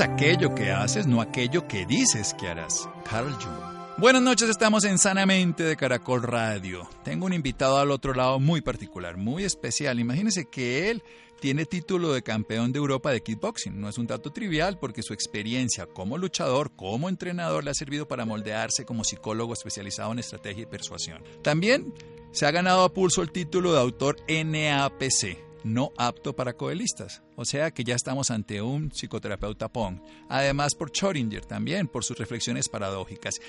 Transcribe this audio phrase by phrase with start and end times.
[0.00, 2.88] Aquello que haces, no aquello que dices que harás.
[3.08, 3.82] Carl Jung.
[3.98, 6.88] Buenas noches, estamos en Sanamente de Caracol Radio.
[7.04, 10.00] Tengo un invitado al otro lado muy particular, muy especial.
[10.00, 11.02] Imagínense que él
[11.40, 13.80] tiene título de campeón de Europa de kickboxing.
[13.80, 18.08] No es un dato trivial porque su experiencia como luchador, como entrenador, le ha servido
[18.08, 21.22] para moldearse como psicólogo especializado en estrategia y persuasión.
[21.42, 21.92] También
[22.30, 27.22] se ha ganado a pulso el título de autor NAPC, no apto para coelistas.
[27.36, 30.00] O sea que ya estamos ante un psicoterapeuta Pong.
[30.28, 33.40] Además por Schrödinger también, por sus reflexiones paradójicas.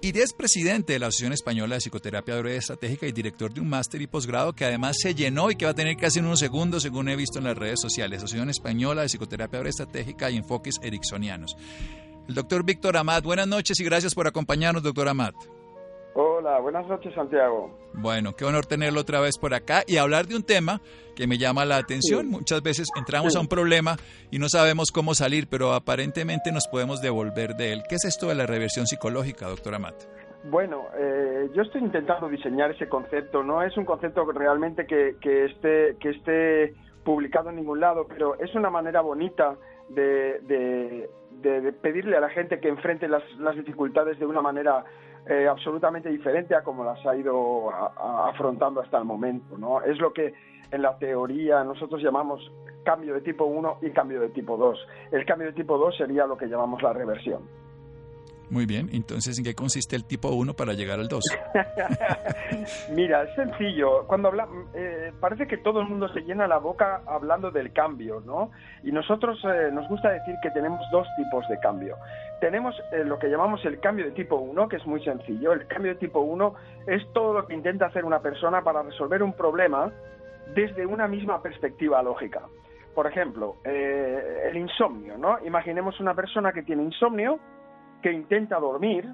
[0.00, 3.68] Y es presidente de la Asociación Española de Psicoterapia Breve Estratégica y director de un
[3.68, 6.38] máster y posgrado que además se llenó y que va a tener casi en unos
[6.38, 8.18] segundos, según he visto en las redes sociales.
[8.18, 11.56] Asociación Española de Psicoterapia Breve Estratégica y Enfoques Ericksonianos.
[12.28, 15.34] El doctor Víctor Amat, buenas noches y gracias por acompañarnos, doctor Amat.
[16.38, 17.76] Hola, buenas noches Santiago.
[17.94, 20.80] Bueno, qué honor tenerlo otra vez por acá y hablar de un tema
[21.16, 22.20] que me llama la atención.
[22.26, 22.28] Sí.
[22.30, 23.38] Muchas veces entramos Sí.
[23.38, 23.96] a un problema
[24.30, 27.82] y no sabemos cómo salir, pero aparentemente nos podemos devolver de él.
[27.88, 29.96] ¿Qué es esto de la reversión psicológica, doctor Amat?
[30.44, 33.42] Bueno, eh, yo estoy intentando diseñar ese concepto.
[33.42, 38.38] No es un concepto realmente que, que esté, que esté publicado en ningún lado, pero
[38.38, 39.56] es una manera bonita
[39.88, 41.10] de, de-
[41.42, 44.84] de- de pedirle a la gente que enfrente las, las dificultades de una manera
[45.26, 49.56] eh, absolutamente diferente a como las ha ido afrontando hasta el momento.
[49.58, 49.82] ¿no?
[49.82, 50.34] Es lo que
[50.70, 52.50] en la teoría nosotros llamamos
[52.84, 54.86] cambio de tipo 1 y cambio de tipo 2.
[55.12, 57.42] El cambio de tipo 2 sería lo que llamamos la reversión.
[58.50, 61.22] Muy bien, entonces, ¿en qué consiste el tipo 1 para llegar al 2?
[62.94, 64.06] Mira, es sencillo.
[64.06, 68.22] Cuando habla, eh, parece que todo el mundo se llena la boca hablando del cambio,
[68.24, 68.50] ¿no?
[68.82, 71.96] Y nosotros eh, nos gusta decir que tenemos dos tipos de cambio.
[72.40, 75.52] Tenemos eh, lo que llamamos el cambio de tipo 1, que es muy sencillo.
[75.52, 76.54] El cambio de tipo 1
[76.86, 79.92] es todo lo que intenta hacer una persona para resolver un problema
[80.54, 82.42] desde una misma perspectiva lógica.
[82.94, 85.38] Por ejemplo, eh, el insomnio, ¿no?
[85.44, 87.38] Imaginemos una persona que tiene insomnio,
[88.02, 89.08] que intenta dormir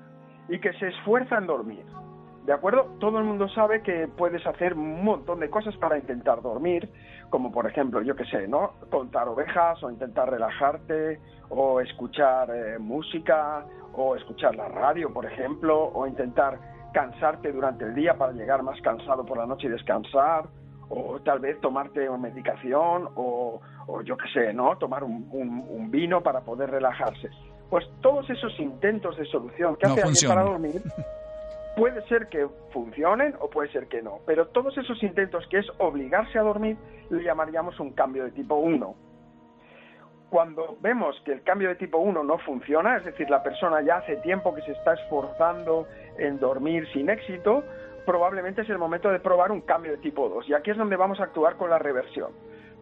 [0.49, 1.85] y que se esfuerza en dormir.
[2.45, 2.97] ¿De acuerdo?
[3.01, 6.91] Todo el mundo sabe que puedes hacer un montón de cosas para intentar dormir,
[7.31, 8.73] como por ejemplo, yo qué sé, ¿no?
[8.91, 15.85] Contar ovejas o intentar relajarte o escuchar eh, música o escuchar la radio, por ejemplo,
[15.95, 16.59] o intentar
[16.93, 20.45] cansarte durante el día para llegar más cansado por la noche y descansar,
[20.91, 24.77] o tal vez tomarte una medicación o, o yo qué sé, ¿no?
[24.77, 27.31] Tomar un, un- un vino para poder relajarse.
[27.75, 30.81] Pues todos esos intentos de solución que No hace alguien para dormir
[31.77, 35.67] puede ser que funcionen o puede ser que no, pero todos esos intentos que es
[35.79, 36.77] obligarse a dormir
[37.11, 38.95] le llamaríamos un cambio de tipo 1.
[40.31, 43.97] Cuando vemos que el cambio de tipo 1 no funciona, es decir, la persona ya
[43.97, 47.65] hace tiempo que se está esforzando en dormir sin éxito,
[48.07, 50.49] probablemente es el momento de probar un cambio de tipo 2.
[50.49, 52.31] Y aquí es donde vamos a actuar con la reversión.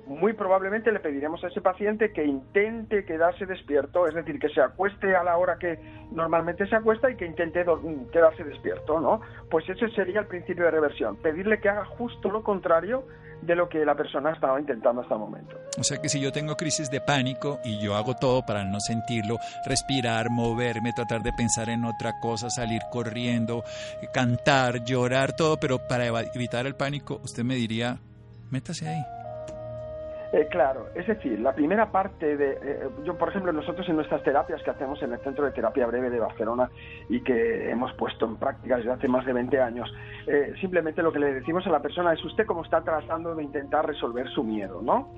[0.07, 4.61] Muy probablemente le pediremos a ese paciente que intente quedarse despierto, es decir, que se
[4.61, 5.79] acueste a la hora que
[6.11, 7.65] normalmente se acuesta y que intente
[8.13, 9.21] quedarse despierto, ¿no?
[9.51, 13.05] Pues ese sería el principio de reversión, pedirle que haga justo lo contrario
[13.43, 15.57] de lo que la persona estaba intentando hasta el momento.
[15.79, 18.81] O sea que si yo tengo crisis de pánico y yo hago todo para no
[18.81, 23.65] sentirlo, respirar, moverme, tratar de pensar en otra cosa, salir corriendo,
[24.01, 27.99] eh, cantar, llorar, todo, pero para evitar el pánico, usted me diría,
[28.51, 29.22] métase ahí.
[30.33, 34.23] Eh, claro, es decir, la primera parte de, eh, yo por ejemplo, nosotros en nuestras
[34.23, 36.71] terapias que hacemos en el Centro de Terapia Breve de Barcelona
[37.11, 39.93] y que hemos puesto en práctica desde hace más de 20 años,
[40.27, 43.43] eh, simplemente lo que le decimos a la persona es usted cómo está tratando de
[43.43, 45.13] intentar resolver su miedo, ¿no?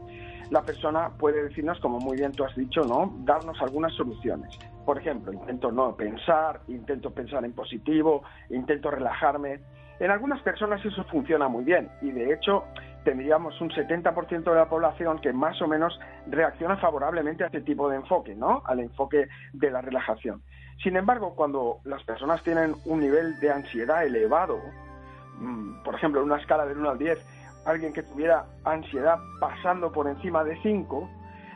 [0.50, 3.14] La persona puede decirnos, como muy bien tú has dicho, ¿no?
[3.24, 4.58] Darnos algunas soluciones.
[4.84, 9.60] Por ejemplo, intento no pensar, intento pensar en positivo, intento relajarme.
[10.00, 12.64] En algunas personas eso funciona muy bien y de hecho
[13.04, 17.88] tendríamos un 70% de la población que más o menos reacciona favorablemente a este tipo
[17.88, 18.62] de enfoque, ¿no?
[18.64, 20.42] Al enfoque de la relajación.
[20.82, 24.58] Sin embargo, cuando las personas tienen un nivel de ansiedad elevado,
[25.38, 27.18] mm, por ejemplo, en una escala del 1 al 10,
[27.66, 31.08] alguien que tuviera ansiedad pasando por encima de 5,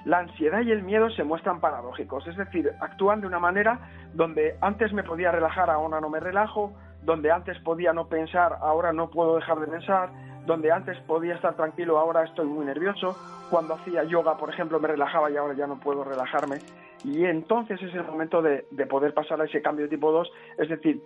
[0.05, 3.81] la ansiedad y el miedo se muestran paradójicos, es decir, actúan de una manera
[4.15, 6.73] donde antes me podía relajar, ahora no me relajo,
[7.03, 10.11] donde antes podía no pensar, ahora no puedo dejar de pensar,
[10.49, 13.15] donde antes podía estar tranquilo, ahora estoy muy nervioso,
[13.51, 16.59] cuando hacía yoga, por ejemplo, me relajaba y ahora ya no puedo relajarme.
[17.05, 20.29] y entonces es el momento de, poder pasar a ese cambio de tipo 2,
[20.59, 21.01] es decir,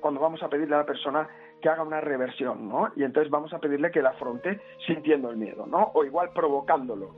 [0.00, 1.26] cuando vamos a pedirle a la persona
[1.62, 2.88] que haga una reversión, ¿no?
[2.96, 5.92] Y entonces vamos a pedirle que la afronte sintiendo el miedo, ¿no?
[5.94, 7.14] O igual provocándolo.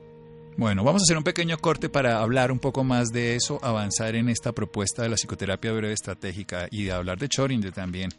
[0.55, 4.15] Bueno, vamos a hacer un pequeño corte para hablar un poco más de eso, avanzar
[4.15, 8.11] en esta propuesta de la psicoterapia breve estratégica y de hablar de Choringer también,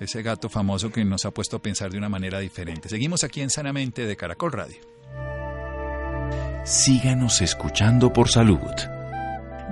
[0.00, 2.88] ese gato famoso que nos ha puesto a pensar de una manera diferente.
[2.88, 4.76] Seguimos aquí en Sanamente de Caracol Radio.
[6.64, 8.58] Síganos escuchando por salud.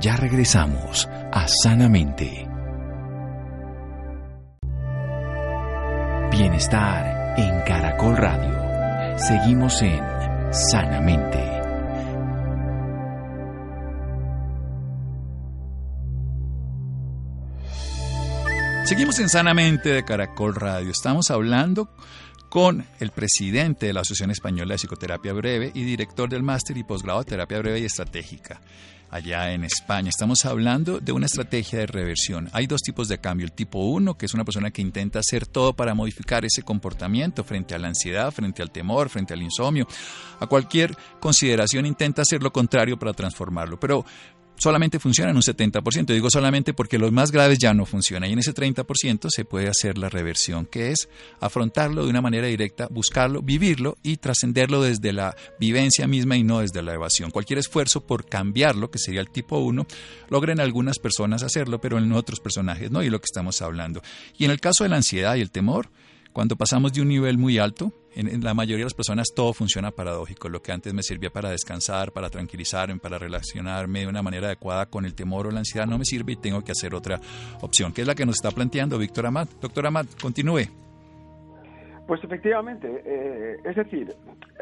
[0.01, 2.49] Ya regresamos a Sanamente.
[6.31, 9.19] Bienestar en Caracol Radio.
[9.19, 10.03] Seguimos en
[10.53, 11.56] Sanamente.
[18.87, 20.93] Seguimos en Sanamente de Caracol Radio.
[20.93, 21.89] Estamos hablando
[22.49, 26.85] con el presidente de la Asociación Española de Psicoterapia Breve y director del máster y
[26.85, 28.61] posgrado de Terapia Breve y Estratégica
[29.11, 30.09] allá en España.
[30.09, 32.49] Estamos hablando de una estrategia de reversión.
[32.53, 33.47] Hay dos tipos de cambio.
[33.47, 37.45] El tipo 1, que es una persona que intenta hacer todo para modificar ese comportamiento
[37.45, 39.87] frente a la ansiedad, frente al temor, frente al insomnio.
[40.41, 43.79] A cualquier consideración intenta hacer lo contrario para transformarlo.
[43.79, 44.05] Pero
[44.57, 46.07] solamente funciona en un 70%.
[46.07, 48.31] Digo solamente porque los más graves ya no funcionan.
[48.31, 51.09] Y en ese 30% se puede hacer la reversión, que es
[51.41, 56.61] afrontarlo de una manera directa, buscarlo, vivirlo y trascenderlo desde la vivencia misma y no
[56.61, 57.31] desde la evasión.
[57.31, 59.87] Cualquier esfuerzo por cambiarlo, que sería el tipo 1,
[60.29, 64.03] logran algunas personas hacerlo, pero en otros personajes no, y lo que estamos hablando.
[64.39, 65.91] Y en el caso de la ansiedad y el temor,
[66.33, 69.91] cuando pasamos de un nivel muy alto, en, la mayoría de las personas todo funciona
[69.91, 70.49] paradójico.
[70.49, 74.87] Lo que antes me servía para descansar, para tranquilizarme, para relacionarme de una manera adecuada
[74.87, 77.21] con el temor o la ansiedad no me sirve y tengo que hacer otra
[77.61, 79.49] opción, que es la que nos está planteando Víctor Amat.
[79.61, 80.65] Doctor Amat, continúe.
[82.07, 84.15] Pues efectivamente, eh, es decir,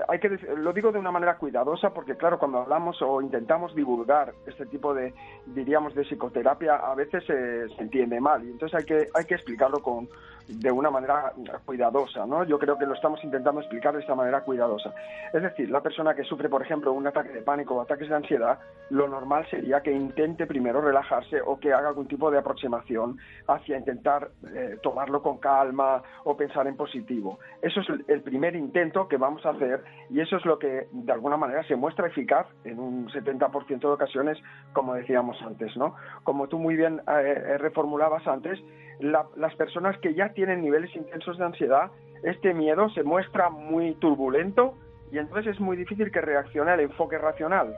[0.09, 4.33] hay que lo digo de una manera cuidadosa porque claro, cuando hablamos o intentamos divulgar
[4.47, 5.13] este tipo de
[5.47, 9.81] diríamos de psicoterapia a veces se entiende mal y entonces hay que hay que explicarlo
[9.83, 10.09] con
[10.49, 11.33] de una manera
[11.65, 12.45] cuidadosa, ¿no?
[12.45, 14.95] Yo creo que lo estamos intentando explicar de esta manera cuidadosa.
[15.33, 18.15] Es decir, la persona que sufre, por ejemplo, un ataque de pánico o ataques de
[18.15, 18.59] ansiedad,
[18.91, 23.19] lo normal sería que intente primero relajarse o que haga algún tipo de aproximación
[23.49, 27.39] hacia intentar eh, tomarlo con calma o pensar en positivo.
[27.63, 31.13] Eso es el primer intento que vamos a hacer y eso es lo que de
[31.13, 34.39] alguna manera se muestra eficaz en un 70% de ocasiones,
[34.73, 35.95] como decíamos antes, ¿no?
[36.23, 38.61] Como tú muy bien eh, reformulabas antes,
[39.01, 41.91] las personas que ya tienen niveles intensos de ansiedad,
[42.23, 44.75] este miedo se muestra muy turbulento
[45.13, 47.75] y entonces es muy difícil que reaccione al enfoque racional.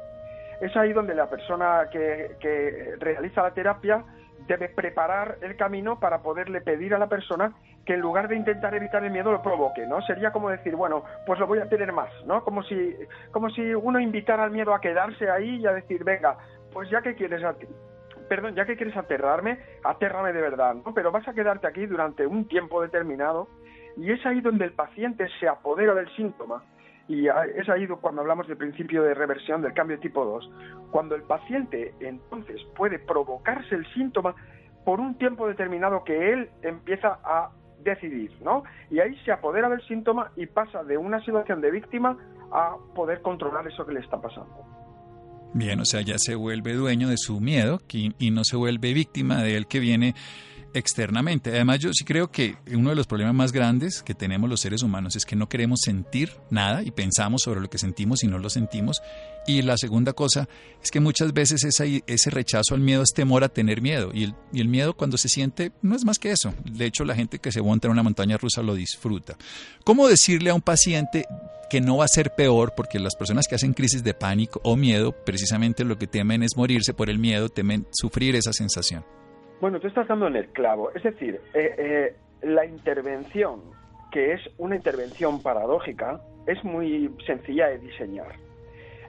[0.61, 4.05] Es ahí donde la persona que, realiza la terapia
[4.47, 7.53] debe preparar el camino para poderle pedir a la persona
[7.85, 10.01] que en lugar de intentar evitar el miedo lo provoque, ¿no?
[10.03, 12.43] Sería como decir, bueno, pues lo voy a tener más, ¿no?
[12.43, 12.97] Como si,
[13.33, 16.39] como si uno invitara al miedo a quedarse ahí y a decir, venga,
[16.73, 17.43] pues ya que quieres
[18.29, 20.95] perdón, ya que quieres aterrarme, atérrame de verdad, ¿no?
[20.95, 23.49] Pero vas a quedarte aquí durante un tiempo determinado
[23.97, 26.63] y es ahí donde el paciente se apodera del síntoma.
[27.09, 30.51] Y es ahí cuando hablamos del principio de reversión del cambio tipo 2.
[30.91, 34.35] Cuando el paciente entonces puede provocarse el síntoma
[34.85, 38.65] por un tiempo determinado que él empieza a decidir, ¿no?
[38.91, 42.17] Y ahí se apodera del síntoma y pasa de una situación de víctima
[42.51, 44.76] a poder controlar eso que le está pasando.
[45.57, 49.43] Bien, o sea, ya se vuelve dueño de su miedo y no se vuelve víctima
[49.43, 50.15] de él que viene
[50.75, 51.51] externamente.
[51.51, 54.83] Además, yo sí creo que uno de los problemas más grandes que tenemos los seres
[54.83, 58.39] humanos es que no queremos sentir nada y pensamos sobre lo que sentimos y no
[58.39, 59.03] lo sentimos.
[59.47, 60.49] Y la segunda cosa
[60.83, 64.11] es que muchas veces ese, rechazo al miedo es temor a tener miedo.
[64.13, 66.53] Y el, y el miedo cuando se siente no es más que eso.
[66.65, 69.37] De hecho, la gente que se monta en una montaña rusa lo disfruta.
[69.85, 71.27] ¿Cómo decirle a un paciente
[71.71, 74.77] que no va a ser peor porque las personas que hacen crisis de pánico o
[74.77, 79.05] miedo precisamente lo que temen es morirse por el miedo, temen sufrir esa sensación?
[79.61, 80.91] Bueno, tú estás dando en el clavo.
[80.95, 83.63] Es decir, eh, eh, la intervención,
[84.11, 88.35] que es una intervención paradójica, es muy sencilla de diseñar.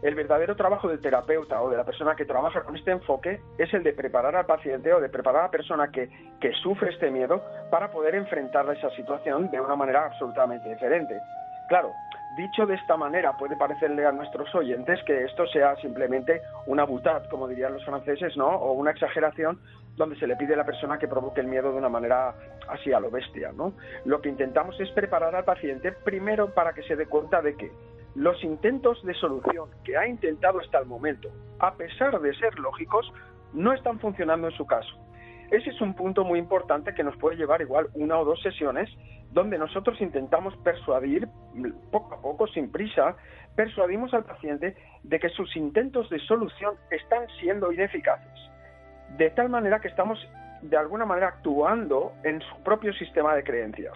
[0.01, 3.73] El verdadero trabajo del terapeuta o de la persona que trabaja con este enfoque es
[3.73, 7.09] el de preparar al paciente o de preparar a la persona que, que sufre este
[7.09, 11.19] miedo para poder enfrentar esa situación de una manera absolutamente diferente.
[11.67, 11.91] Claro,
[12.37, 17.27] Dicho de esta manera, puede parecerle a nuestros oyentes que esto sea simplemente una butad,
[17.31, 18.47] como dirían los franceses, ¿no?
[18.47, 19.59] O una exageración
[19.95, 22.35] donde se le pide a la persona que provoque el miedo de una manera
[22.69, 23.73] así a lo bestia, ¿no?
[24.05, 27.71] Lo que intentamos es preparar al paciente primero para que se dé cuenta de que
[28.13, 33.11] los intentos de solución que ha intentado hasta el momento, a pesar de ser lógicos,
[33.53, 34.95] no están funcionando en su caso.
[35.51, 38.89] Ese es un punto muy importante que nos puede llevar igual una o dos sesiones
[39.31, 41.27] donde nosotros intentamos persuadir
[41.91, 43.15] poco a poco, sin prisa,
[43.55, 48.31] persuadimos al paciente de que sus intentos de solución están siendo ineficaces.
[49.17, 50.19] De tal manera que estamos
[50.61, 53.93] de alguna manera actuando en su propio sistema de creencias,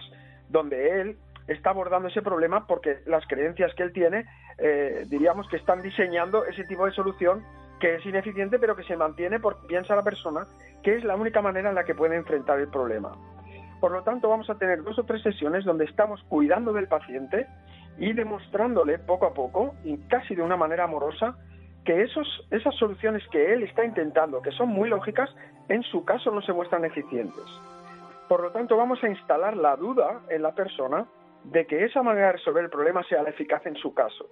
[0.48, 1.16] donde él
[1.48, 4.26] está abordando ese problema porque las creencias que él tiene,
[4.58, 7.42] eh, diríamos que están diseñando ese tipo de solución
[7.82, 10.46] que es ineficiente pero que se mantiene porque piensa la persona
[10.84, 13.10] que es la única manera en la que puede enfrentar el problema.
[13.80, 17.44] Por lo tanto, vamos a tener dos o tres sesiones donde estamos cuidando del paciente
[17.98, 21.36] y demostrándole poco a poco, y casi de una manera amorosa,
[21.84, 25.28] que esos, esas soluciones que él está intentando, que son muy lógicas,
[25.68, 27.44] en su caso no se muestran eficientes.
[28.28, 31.04] Por lo tanto, vamos a instalar la duda en la persona
[31.42, 34.26] de que esa manera de resolver el problema sea la eficaz en su caso.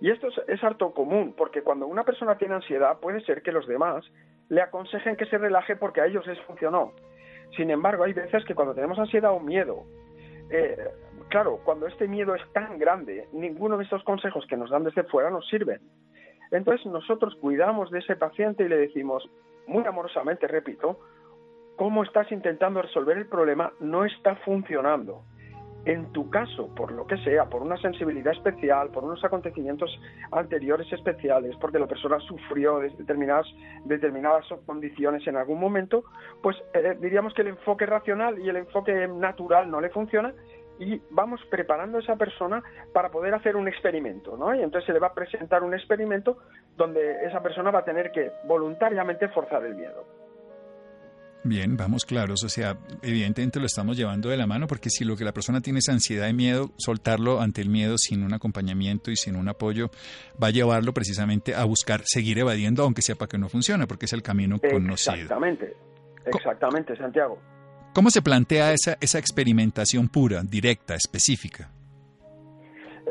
[0.00, 3.66] Y esto es, harto común, porque cuando una persona tiene ansiedad puede ser que los
[3.66, 4.04] demás
[4.48, 6.92] le aconsejen que se relaje porque a ellos les funcionó.
[7.56, 9.84] Sin embargo, hay veces que cuando tenemos ansiedad o miedo,
[10.50, 10.76] eh,
[11.28, 15.04] claro, cuando este miedo es tan grande, ninguno de estos consejos que nos dan desde
[15.04, 15.80] fuera nos sirven.
[16.50, 19.28] Entonces nosotros cuidamos de ese paciente y le decimos,
[19.66, 20.98] muy amorosamente, repito,
[21.76, 25.22] cómo estás intentando resolver el problema no está funcionando
[25.84, 29.90] en tu caso, por lo que sea, por una sensibilidad especial, por unos acontecimientos
[30.32, 33.46] anteriores especiales, porque la persona sufrió determinadas,
[33.84, 36.04] determinadas condiciones en algún momento,
[36.42, 40.32] pues eh, diríamos que el enfoque racional y el enfoque natural no le funciona
[40.78, 42.62] y vamos preparando a esa persona
[42.92, 44.54] para poder hacer un experimento, ¿no?
[44.54, 46.38] Y entonces se le va a presentar un experimento
[46.76, 50.23] donde esa persona va a tener que voluntariamente forzar el miedo.
[51.46, 55.14] Bien, vamos claros, o sea, evidentemente lo estamos llevando de la mano porque si lo
[55.14, 59.10] que la persona tiene es ansiedad y miedo, soltarlo ante el miedo sin un acompañamiento
[59.10, 59.90] y sin un apoyo
[60.42, 64.14] va a llevarlo precisamente a buscar seguir evadiendo aunque sepa que no funciona porque es
[64.14, 65.16] el camino conocido.
[65.16, 65.76] Exactamente,
[66.24, 67.38] exactamente, Santiago.
[67.92, 71.70] ¿Cómo se plantea esa, esa experimentación pura, directa, específica?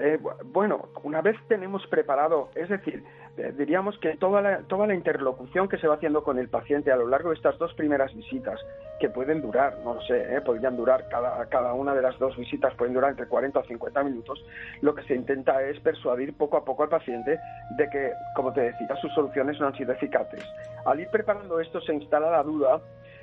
[0.02, 3.04] Eh, bueno, una vez tenemos preparado, es decir,
[3.36, 6.96] diríamos que toda la, toda la interlocución que se va haciendo con el paciente a
[6.96, 8.60] lo largo de estas dos primeras visitas,
[9.00, 12.38] que pueden durar, no lo sé, eh, podrían durar, cada, cada una de las dos
[12.38, 14.46] visitas pueden durar entre 40 o 50 minutos,
[14.82, 17.40] lo que se intenta es persuadir poco a poco al paciente
[17.78, 20.44] de que, como te decía, sus soluciones no han sido eficaces.
[20.86, 22.82] Al ir preparando esto se instala la duda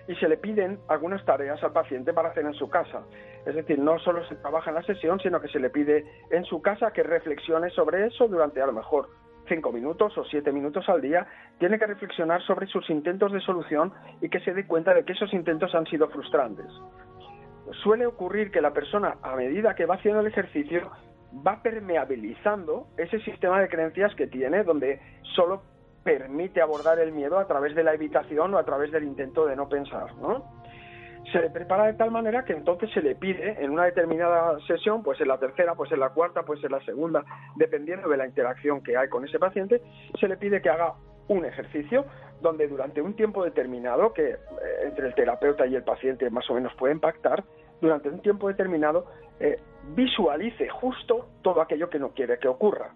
[0.09, 3.03] y se le piden algunas tareas al paciente para hacer en su casa.
[3.47, 6.45] Es decir, no solo se trabaja en la sesión, sino que se le pide en
[6.45, 9.09] su casa que reflexione sobre eso durante a lo mejor
[9.51, 11.27] cinco minutos o siete minutos al día,
[11.59, 13.93] tiene que reflexionar sobre sus intentos de solución
[14.23, 16.67] y que se dé cuenta de que esos intentos han sido frustrantes.
[17.83, 20.91] Suele ocurrir que la persona, a medida que va haciendo el ejercicio,
[21.47, 25.01] va permeabilizando ese sistema de creencias que tiene, donde
[25.35, 25.63] solo
[26.03, 29.57] permite abordar el miedo a través de la evitación o a través del intento de
[29.57, 30.60] no pensar, ¿no?
[31.33, 35.03] Se le prepara de tal manera que entonces se le pide en una determinada sesión,
[35.03, 37.25] pues en la tercera, pues en la cuarta, pues en la segunda,
[37.57, 39.83] dependiendo de la interacción que hay con ese paciente,
[40.19, 40.95] se le pide que haga
[41.29, 42.05] un ejercicio
[42.41, 44.37] donde durante un tiempo determinado, que eh,
[44.85, 47.45] entre el terapeuta y el paciente más o menos pueden pactar,
[47.81, 49.07] durante un tiempo determinado
[49.39, 49.59] eh,
[49.95, 52.93] visualice justo todo aquello que no quiere que ocurra.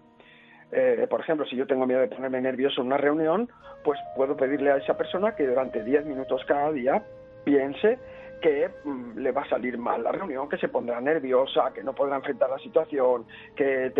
[0.71, 3.49] Eh, por ejemplo, si yo tengo miedo de ponerme nervioso en una reunión,
[3.83, 7.03] pues puedo pedirle a esa persona que durante 10 minutos cada día
[7.45, 7.97] piense
[8.45, 11.95] que mm, le va a salir mal la reunión, que se pondrá nerviosa, que no
[11.95, 13.25] podrá enfrentar la situación,
[13.55, 13.91] que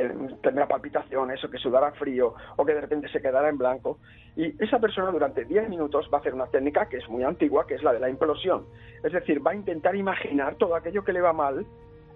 [0.44, 3.98] tendrá palpitaciones o que sudará frío o que de repente se quedará en blanco.
[4.36, 7.66] Y esa persona durante 10 minutos va a hacer una técnica que es muy antigua,
[7.66, 8.68] que es la de la implosión.
[9.04, 11.66] Es decir, va a intentar imaginar todo aquello que le va mal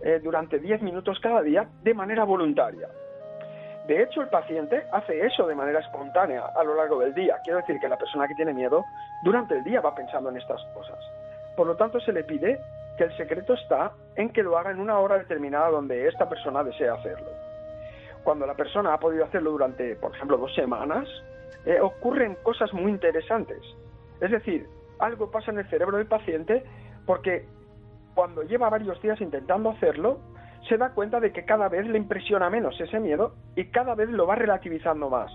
[0.04, 2.90] eh, durante 10 minutos cada día de manera voluntaria.
[3.88, 7.38] De hecho, el paciente hace eso de manera espontánea a lo largo del día.
[7.44, 8.86] Quiero decir que la persona que tiene miedo
[9.24, 11.00] durante el día va pensando en estas cosas.
[11.60, 12.58] Por lo tanto, se le pide
[12.98, 16.64] que el secreto está en que lo haga en una hora determinada donde esta persona
[16.64, 17.28] desea hacerlo.
[18.24, 21.06] Cuando la persona ha podido hacerlo durante, por ejemplo, dos semanas,
[21.66, 23.60] eh, ocurren cosas muy interesantes.
[24.22, 24.68] Es decir,
[25.00, 26.64] algo pasa en el cerebro del paciente
[27.06, 27.46] porque
[28.16, 30.22] cuando lleva varios días intentando hacerlo,
[30.70, 34.08] se da cuenta de que cada vez le impresiona menos ese miedo y cada vez
[34.08, 35.30] lo va relativizando más.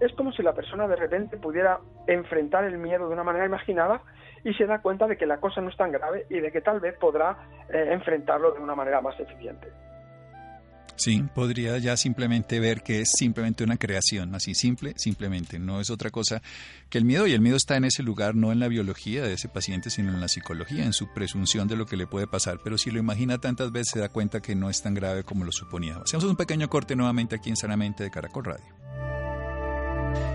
[0.00, 4.02] Es como si la persona de repente pudiera enfrentar el miedo de una manera imaginada
[4.44, 6.60] y se da cuenta de que la cosa no es tan grave y de que
[6.60, 7.36] tal vez podrá
[7.68, 9.68] eh, enfrentarlo de una manera más eficiente.
[10.96, 15.90] Sí, podría ya simplemente ver que es simplemente una creación, así simple, simplemente, no es
[15.90, 16.40] otra cosa
[16.88, 19.32] que el miedo, y el miedo está en ese lugar, no en la biología de
[19.32, 22.58] ese paciente, sino en la psicología, en su presunción de lo que le puede pasar,
[22.62, 25.44] pero si lo imagina tantas veces se da cuenta que no es tan grave como
[25.44, 25.96] lo suponía.
[25.96, 28.64] Hacemos un pequeño corte nuevamente aquí en Sanamente de Caracol Radio.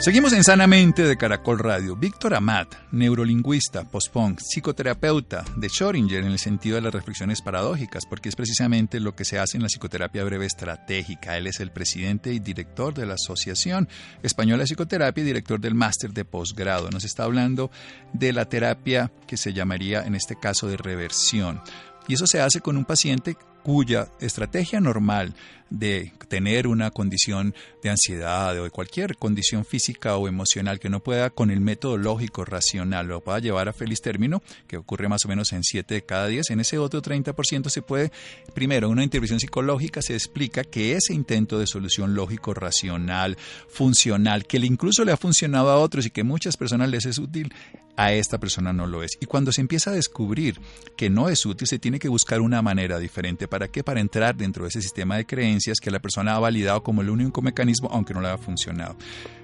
[0.00, 1.94] Seguimos en Sanamente de Caracol Radio.
[1.94, 8.30] Víctor Amat, neurolingüista, postpunk, psicoterapeuta de Schrödinger en el sentido de las reflexiones paradójicas, porque
[8.30, 11.36] es precisamente lo que se hace en la psicoterapia breve estratégica.
[11.36, 13.90] Él es el presidente y director de la Asociación
[14.22, 16.90] Española de Psicoterapia y director del máster de posgrado.
[16.90, 17.70] Nos está hablando
[18.14, 21.60] de la terapia que se llamaría en este caso de reversión.
[22.08, 25.34] Y eso se hace con un paciente cuya estrategia normal
[25.70, 31.00] de tener una condición de ansiedad o de cualquier condición física o emocional que no
[31.00, 35.24] pueda con el método lógico racional lo pueda llevar a feliz término, que ocurre más
[35.24, 38.12] o menos en 7 de cada 10, en ese otro 30% se puede,
[38.52, 43.36] primero, una intervención psicológica se explica que ese intento de solución lógico racional,
[43.68, 47.52] funcional, que incluso le ha funcionado a otros y que muchas personas les es útil,
[47.96, 49.12] a esta persona no lo es.
[49.20, 50.58] Y cuando se empieza a descubrir
[50.96, 53.46] que no es útil, se tiene que buscar una manera diferente.
[53.50, 53.84] ¿Para qué?
[53.84, 57.10] Para entrar dentro de ese sistema de creencias que la persona ha validado como el
[57.10, 58.96] único mecanismo, aunque no le ha funcionado.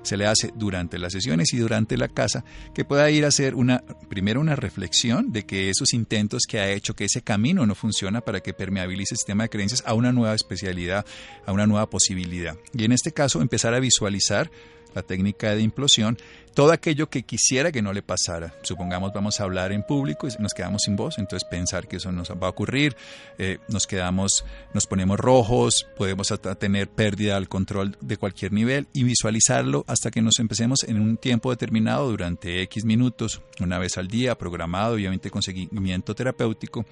[0.03, 3.55] Se le hace durante las sesiones y durante la casa que pueda ir a hacer
[3.55, 7.75] una, primero una reflexión de que esos intentos que ha hecho, que ese camino no
[7.75, 11.05] funciona para que permeabilice el sistema de creencias a una nueva especialidad,
[11.45, 12.57] a una nueva posibilidad.
[12.73, 14.51] Y en este caso empezar a visualizar
[14.97, 16.17] la técnica de implosión,
[16.55, 18.55] todo aquello que quisiera que no le pasara.
[18.63, 22.11] Supongamos vamos a hablar en público y nos quedamos sin voz, entonces pensar que eso
[22.13, 22.97] nos va a ocurrir,
[23.39, 29.05] eh, nos quedamos, nos ponemos rojos, podemos tener pérdida del control de cualquier nivel y
[29.05, 34.09] visualizarlo hasta que nos empecemos en un tiempo determinado durante X minutos, una vez al
[34.09, 36.87] día, programado, obviamente con seguimiento terapéutico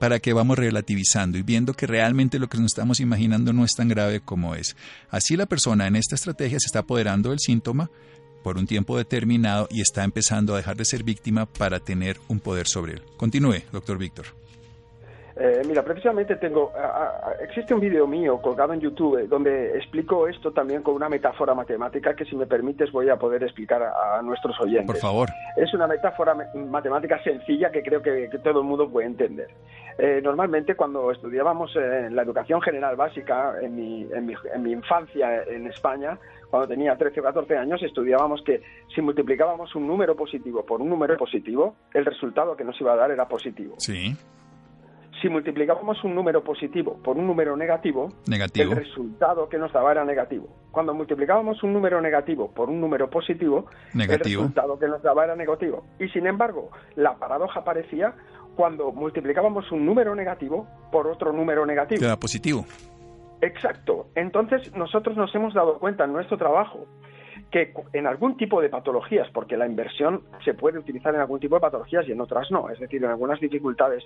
[0.00, 3.76] para que vamos relativizando y viendo que realmente lo que nos estamos imaginando no es
[3.76, 4.74] tan grave como es.
[5.10, 7.90] Así la persona en esta estrategia se está apoderando del síntoma
[8.42, 12.40] por un tiempo determinado y está empezando a dejar de ser víctima para tener un
[12.40, 13.02] poder sobre él.
[13.18, 14.39] Continúe, doctor Víctor.
[15.42, 16.70] Eh, mira, precisamente tengo,
[17.40, 22.14] existe un vídeo mío colgado en YouTube donde explico esto también con una metáfora matemática
[22.14, 24.86] que si me permites voy a poder explicar a, nuestros oyentes.
[24.86, 25.30] Por favor.
[25.56, 29.48] Es una metáfora matemática sencilla que creo que, todo el mundo puede entender.
[29.96, 34.72] Eh, normalmente cuando estudiábamos en la educación general básica, en mi, en, mi, en mi
[34.72, 36.18] infancia en España,
[36.50, 38.60] cuando tenía 13 o 14 años, estudiábamos que
[38.94, 42.96] si multiplicábamos un número positivo por un número positivo, el resultado que nos iba a
[42.96, 43.76] dar era positivo.
[43.78, 44.14] Sí
[45.20, 50.04] si multiplicábamos un número positivo por un número negativo, el resultado que nos daba era
[50.04, 50.48] negativo.
[50.70, 55.36] Cuando multiplicábamos un número negativo por un número positivo, el resultado que nos daba era
[55.36, 55.84] negativo.
[55.98, 58.14] Y sin embargo, la paradoja aparecía
[58.56, 62.04] cuando multiplicábamos un número negativo por otro número negativo.
[62.04, 62.64] Era positivo.
[63.40, 64.08] Exacto.
[64.14, 66.86] Entonces nosotros nos hemos dado cuenta en nuestro trabajo
[67.50, 71.56] que en algún tipo de patologías, porque la inversión se puede utilizar en algún tipo
[71.56, 74.04] de patologías y en otras no, es decir, en algunas dificultades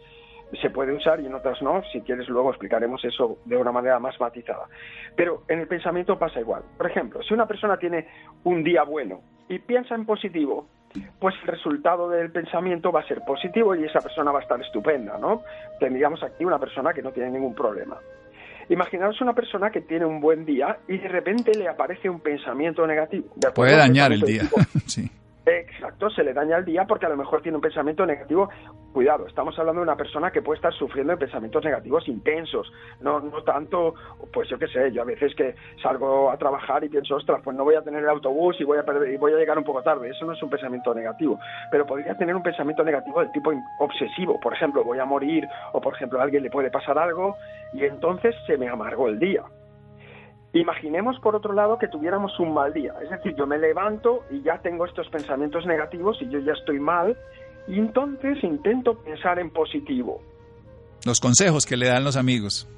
[0.57, 3.99] se puede usar y en otras no, si quieres luego explicaremos eso de una manera
[3.99, 4.67] más matizada.
[5.17, 6.63] Pero en el pensamiento pasa igual.
[6.77, 8.07] Por ejemplo, si una persona tiene
[8.45, 10.67] un día bueno y piensa en positivo,
[11.19, 14.61] pues el resultado del pensamiento va a ser positivo y esa persona va a estar
[14.61, 15.43] estupenda, ¿no?
[15.81, 17.99] Tendríamos aquí una persona que no tiene ningún problema.
[18.69, 22.87] Imaginaos una persona que tiene un buen día y de repente le aparece un pensamiento
[22.87, 23.27] negativo.
[23.55, 24.45] Puede dañar el día.
[24.87, 25.11] sí.
[25.47, 28.49] Exacto, se le daña el día porque a lo mejor tiene un pensamiento negativo.
[28.95, 33.21] Cuidado, estamos hablando de una persona que puede estar sufriendo de pensamientos negativos intensos, no,
[33.21, 33.95] no tanto,
[34.33, 37.57] pues yo qué sé, yo a veces que salgo a trabajar y pienso, ostras, pues
[37.57, 39.65] no voy a tener el autobús y voy a, perder, y voy a llegar un
[39.65, 40.09] poco tarde.
[40.09, 41.39] Eso no es un pensamiento negativo,
[41.71, 44.41] pero podría tener un pensamiento negativo del tipo obsesivo.
[44.41, 47.37] Por ejemplo, voy a morir o, por ejemplo, a alguien le puede pasar algo
[47.75, 49.43] y entonces se me amargó el día.
[50.55, 52.95] Imaginemos, por otro lado, que tuviéramos un mal día.
[53.03, 56.79] Es decir, yo me levanto y ya tengo estos pensamientos negativos y yo ya estoy
[56.79, 57.17] mal,
[57.67, 60.23] y entonces intento pensar en positivo.
[61.05, 62.69] Los consejos que le dan los amigos.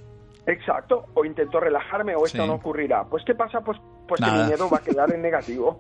[0.47, 3.05] Exacto, o intento relajarme o esto no ocurrirá.
[3.05, 3.61] Pues ¿qué pasa?
[3.61, 5.79] Pues, pues que mi miedo va a quedar en negativo.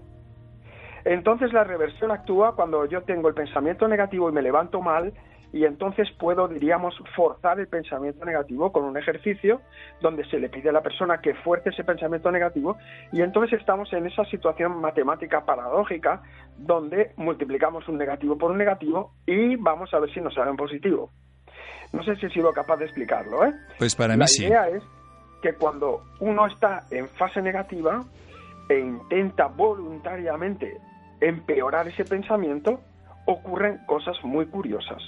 [1.06, 5.14] Entonces la reversión actúa cuando yo tengo el pensamiento negativo y me levanto mal
[5.56, 9.62] y entonces puedo, diríamos, forzar el pensamiento negativo con un ejercicio
[10.02, 12.76] donde se le pide a la persona que fuerce ese pensamiento negativo
[13.10, 16.22] y entonces estamos en esa situación matemática paradójica
[16.58, 20.58] donde multiplicamos un negativo por un negativo y vamos a ver si nos sale un
[20.58, 21.10] positivo.
[21.94, 23.54] No sé si he sido capaz de explicarlo, ¿eh?
[23.78, 24.82] Pues para mí la idea es
[25.40, 28.04] que cuando uno está en fase negativa
[28.68, 30.76] e intenta voluntariamente
[31.18, 32.78] empeorar ese pensamiento,
[33.24, 35.02] ocurren cosas muy curiosas.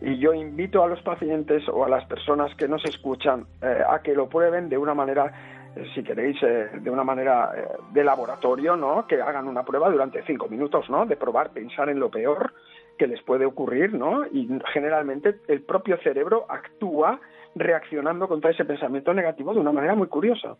[0.00, 4.00] Y yo invito a los pacientes o a las personas que nos escuchan eh, a
[4.00, 5.32] que lo prueben de una manera
[5.74, 7.52] eh, si queréis, eh, de una manera
[7.92, 9.06] de laboratorio, ¿no?
[9.06, 11.04] Que hagan una prueba durante cinco minutos, ¿no?
[11.04, 12.52] De probar, pensar en lo peor
[12.96, 14.24] que les puede ocurrir, ¿no?
[14.26, 17.20] Y generalmente el propio cerebro actúa
[17.54, 20.56] reaccionando contra ese pensamiento negativo de una manera muy curiosa.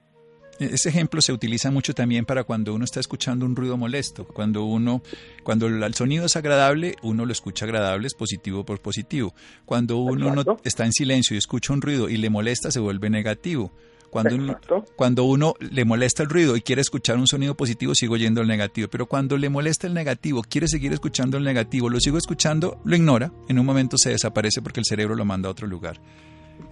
[0.58, 4.24] Ese ejemplo se utiliza mucho también para cuando uno está escuchando un ruido molesto.
[4.26, 5.02] Cuando uno,
[5.44, 9.34] cuando el sonido es agradable, uno lo escucha agradable, es positivo por positivo.
[9.64, 13.08] Cuando uno no está en silencio y escucha un ruido y le molesta, se vuelve
[13.08, 13.72] negativo.
[14.10, 14.58] Cuando uno,
[14.96, 18.48] cuando uno, le molesta el ruido y quiere escuchar un sonido positivo, sigo oyendo el
[18.48, 18.88] negativo.
[18.88, 22.96] Pero cuando le molesta el negativo, quiere seguir escuchando el negativo, lo sigo escuchando, lo
[22.96, 26.00] ignora, en un momento se desaparece porque el cerebro lo manda a otro lugar.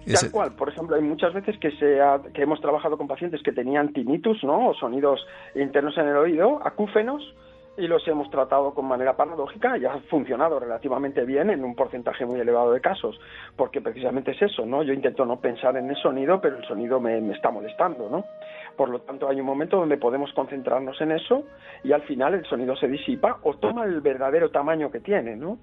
[0.05, 1.99] Tal cual, por ejemplo, hay muchas veces que, se
[2.33, 4.69] que hemos trabajado con pacientes que tenían tinnitus, ¿no?
[4.69, 7.21] O sonidos internos en el oído, acúfenos,
[7.77, 12.25] y los hemos tratado con manera paradójica y ha funcionado relativamente bien en un porcentaje
[12.25, 13.19] muy elevado de casos,
[13.55, 14.81] porque precisamente es eso, ¿no?
[14.81, 18.25] Yo intento no pensar en el sonido, pero el sonido me, me está molestando, ¿no?
[18.75, 21.43] Por lo tanto, hay un momento donde podemos concentrarnos en eso
[21.83, 25.59] y al final el sonido se disipa o toma el verdadero tamaño que tiene, ¿no?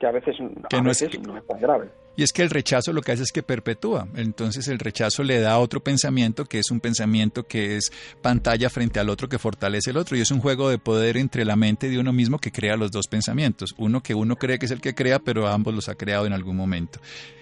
[0.00, 1.90] Que a veces, no, es, tan grave.
[2.16, 4.08] Y es que el rechazo lo que hace es que perpetúa.
[4.16, 8.98] Entonces el rechazo le da otro pensamiento que es un pensamiento que es pantalla frente
[8.98, 10.16] al otro que fortalece el otro.
[10.16, 12.90] Y es un juego de poder entre la mente de uno mismo que crea los
[12.90, 13.74] dos pensamientos.
[13.76, 16.32] Uno que uno cree que es el que crea, pero ambos los ha creado en
[16.32, 16.98] algún momento.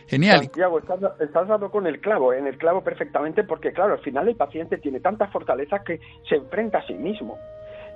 [0.09, 0.41] Genial.
[0.41, 4.27] Santiago, estás, estás dado con el clavo, en el clavo perfectamente, porque claro, al final
[4.27, 7.39] el paciente tiene tanta fortaleza que se enfrenta a sí mismo.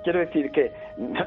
[0.03, 0.71] Quiero decir que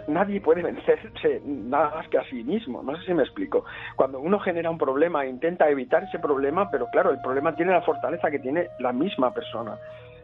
[0.08, 2.82] nadie puede vencerse nada más que a sí mismo.
[2.82, 3.64] No sé si me explico.
[3.96, 7.72] Cuando uno genera un problema e intenta evitar ese problema, pero claro, el problema tiene
[7.72, 9.78] la fortaleza que tiene la misma persona.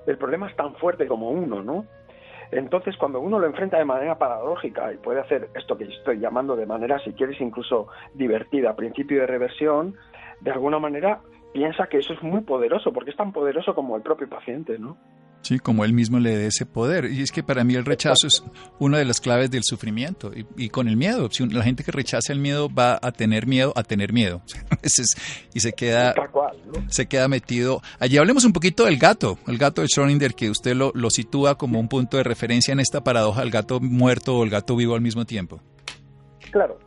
[0.07, 1.87] El problema es tan fuerte como uno, ¿no?
[2.51, 6.55] Entonces, cuando uno lo enfrenta de manera paradójica y puede hacer esto que estoy llamando
[6.55, 9.97] de manera, si quieres, incluso divertida, principio de reversión,
[10.41, 11.21] de alguna manera
[11.55, 14.99] piensa que eso es muy poderoso, porque es tan poderoso como el propio paciente, ¿no?
[15.43, 17.07] Sí, como él mismo le dé ese poder.
[17.13, 18.45] Y es que para mí el rechazo es
[18.79, 20.33] una de las claves del sufrimiento.
[20.57, 23.73] Y, con el miedo, si la gente que rechaza el miedo va a tener miedo
[23.77, 24.43] a tener miedo.
[25.55, 26.15] y se queda,
[26.89, 27.83] se queda metido.
[27.99, 31.59] Allí hablemos un poquito del gato, el gato de Schrödinger, que usted lo, lo sitúa
[31.59, 34.95] como un punto de referencia en esta paradoja, el gato muerto o el gato vivo
[34.95, 35.61] al mismo tiempo.
[36.53, 36.79] Claro.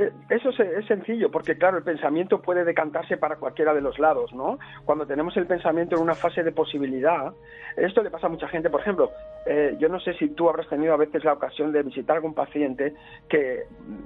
[0.00, 4.32] Eh, eso es, sencillo, porque claro, el pensamiento puede decantarse para cualquiera de los lados,
[4.32, 4.58] ¿no?
[4.86, 7.32] Cuando tenemos el pensamiento en una fase de posibilidad,
[7.76, 8.70] esto le pasa a mucha gente.
[8.70, 9.10] Por ejemplo,
[9.44, 12.16] eh, yo no sé si tú habrás tenido a veces la ocasión de visitar a
[12.16, 12.94] algún paciente
[13.28, 13.64] que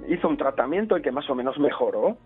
[0.09, 2.17] hizo un tratamiento y que más o menos mejoró,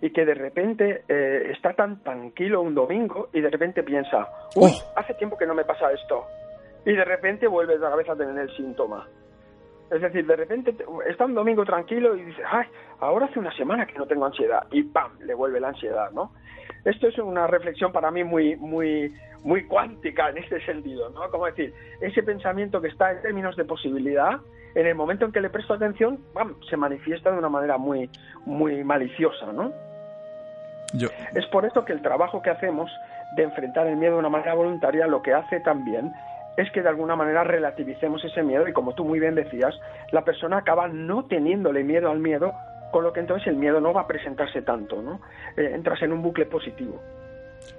[0.00, 4.70] y que de repente eh, está tan tranquilo un domingo y de repente piensa, uy,
[4.72, 4.92] oh.
[4.96, 6.24] hace tiempo que no me pasa esto.
[6.84, 9.08] Y de repente vuelve otra vez a tener el síntoma.
[9.92, 10.74] Es decir, de repente
[11.06, 12.66] está un domingo tranquilo y dice, ay,
[13.00, 15.12] ahora hace una semana que no tengo ansiedad y ¡pam!
[15.20, 16.32] le vuelve la ansiedad, ¿no?
[16.82, 19.12] Esto es una reflexión para mí muy, muy,
[19.44, 21.28] muy cuántica en este sentido, ¿no?
[21.30, 24.40] Como decir, ese pensamiento que está en términos de posibilidad,
[24.74, 26.54] en el momento en que le presto atención, ¡pam!
[26.70, 28.08] se manifiesta de una manera muy,
[28.46, 29.72] muy maliciosa, ¿no?
[31.34, 32.90] Es por eso que el trabajo que hacemos
[33.36, 36.12] de enfrentar el miedo de una manera voluntaria lo que hace también
[36.56, 39.74] es que de alguna manera relativicemos ese miedo y como tú muy bien decías,
[40.10, 42.52] la persona acaba no teniéndole miedo al miedo,
[42.92, 45.20] con lo que entonces el miedo no va a presentarse tanto, ¿no?
[45.56, 47.00] Eh, entras en un bucle positivo.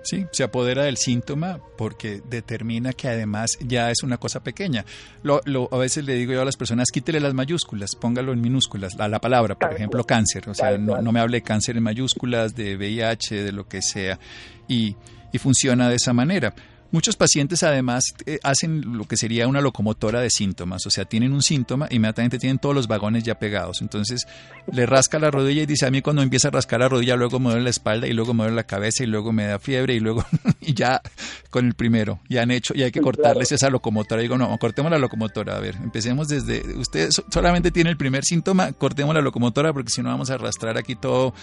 [0.02, 4.86] Sí, se apodera del síntoma porque determina que además ya es una cosa pequeña.
[5.24, 9.00] Lo, a veces le digo yo a las personas, quítele las mayúsculas, póngalo en minúsculas,
[9.00, 10.50] a la palabra, por ejemplo, cáncer.
[10.50, 13.82] O sea, no, no, me hable de cáncer en mayúsculas, de VIH, de lo que
[13.82, 14.20] sea.
[14.68, 14.96] Y,
[15.32, 16.54] y funciona de esa manera.
[16.94, 21.34] Muchos pacientes además eh, hacen lo que sería una locomotora de síntomas, o sea, tienen
[21.34, 23.82] un síntoma, inmediatamente tienen todos los vagones ya pegados.
[23.82, 24.28] Entonces
[24.72, 27.40] le rasca la rodilla y dice, a mí cuando empieza a rascar la rodilla, luego
[27.40, 29.96] me duele la espalda y luego me duele la cabeza y luego me da fiebre
[29.96, 30.24] y luego
[30.62, 31.02] y ya
[31.50, 34.22] con el primero, ya han hecho, y hay que cortarles esa locomotora.
[34.22, 38.72] digo, no, cortemos la locomotora, a ver, empecemos desde, usted solamente tiene el primer síntoma,
[38.72, 41.34] cortemos la locomotora porque si no vamos a arrastrar aquí todo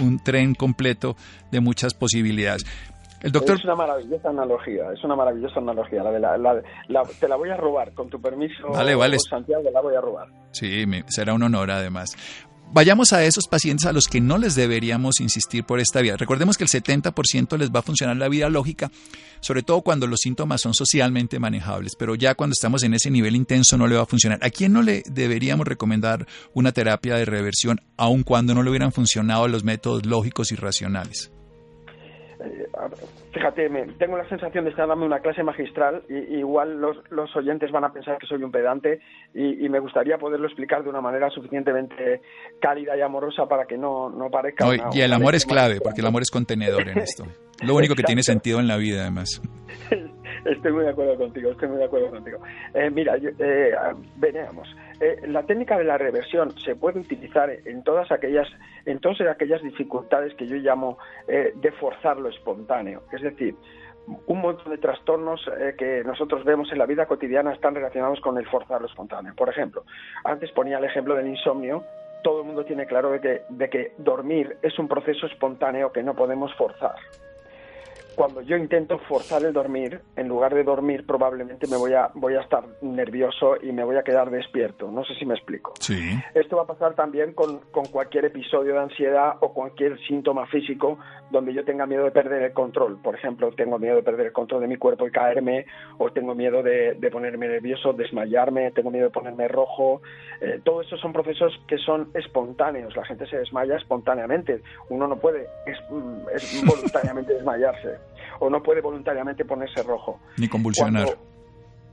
[0.00, 1.16] un tren completo
[1.50, 2.64] de muchas posibilidades.
[3.22, 6.02] Es una maravillosa analogía, es una maravillosa analogía.
[6.02, 9.18] La, te la voy a robar, con tu permiso, vale, vale.
[9.18, 10.28] Santiago, la voy a robar.
[10.52, 12.16] Sí, será un honor además.
[12.72, 16.16] Vayamos a esos pacientes a los que no les deberíamos insistir por esta vía.
[16.16, 18.92] Recordemos que el 70% les va a funcionar la vida lógica,
[19.40, 23.34] sobre todo cuando los síntomas son socialmente manejables, pero ya cuando estamos en ese nivel
[23.34, 24.38] intenso no le va a funcionar.
[24.42, 28.92] ¿A quién no le deberíamos recomendar una terapia de reversión aun cuando no le hubieran
[28.92, 31.32] funcionado los métodos lógicos y racionales?
[32.42, 32.66] Eh,
[33.32, 37.34] fíjate, me, tengo la sensación de estar dando una clase magistral y, igual los, los,
[37.36, 39.00] oyentes van a pensar que soy un pedante
[39.34, 42.20] y, me gustaría poderlo explicar de una manera suficientemente
[42.60, 44.66] cálida y amorosa para que no, no parezca...
[44.92, 47.24] y el amor es clave, porque el amor es contenedor en esto.
[47.62, 49.40] Lo único que tiene sentido en la vida, además.
[50.44, 52.38] Estoy muy de acuerdo contigo, estoy muy de acuerdo contigo.
[52.72, 53.72] Eh, mira, eh,
[54.16, 54.68] veamos.
[55.00, 58.48] Eh, la técnica de la reversión se puede utilizar en todas aquellas,
[58.84, 63.02] en todas aquellas dificultades que yo llamo eh, de forzar lo espontáneo.
[63.10, 63.54] Es decir,
[64.26, 68.36] un montón de trastornos eh, que nosotros vemos en la vida cotidiana están relacionados con
[68.36, 69.34] el forzar lo espontáneo.
[69.34, 69.84] Por ejemplo,
[70.24, 71.82] antes ponía el ejemplo del insomnio.
[72.22, 76.02] Todo el mundo tiene claro de que, de que dormir es un proceso espontáneo que
[76.02, 76.96] no podemos forzar
[78.14, 82.34] cuando yo intento forzar el dormir, en lugar de dormir probablemente me voy a, voy
[82.34, 84.90] a estar nervioso y me voy a quedar despierto.
[84.90, 85.74] No sé si me explico.
[85.80, 85.98] Sí.
[86.34, 90.98] Esto va a pasar también con, con cualquier episodio de ansiedad o cualquier síntoma físico
[91.30, 92.98] donde yo tenga miedo de perder el control.
[93.02, 95.66] Por ejemplo, tengo miedo de perder el control de mi cuerpo y caerme,
[95.98, 100.02] o tengo miedo de, de ponerme nervioso, desmayarme, tengo miedo de ponerme rojo.
[100.40, 102.96] Eh, todo eso son procesos que son espontáneos.
[102.96, 104.62] La gente se desmaya espontáneamente.
[104.88, 105.78] Uno no puede es,
[106.34, 110.20] es voluntariamente desmayarse o no puede voluntariamente ponerse rojo.
[110.38, 111.08] Ni convulsionar.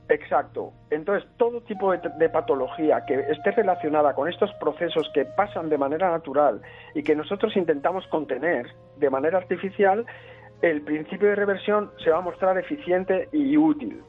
[0.08, 0.72] Exacto.
[0.90, 6.10] Entonces, todo tipo de, patología que esté relacionada con estos procesos que pasan de manera
[6.10, 6.62] natural
[6.94, 10.06] y que nosotros intentamos contener de manera artificial,
[10.62, 14.02] el principio de reversión se va a mostrar eficiente y útil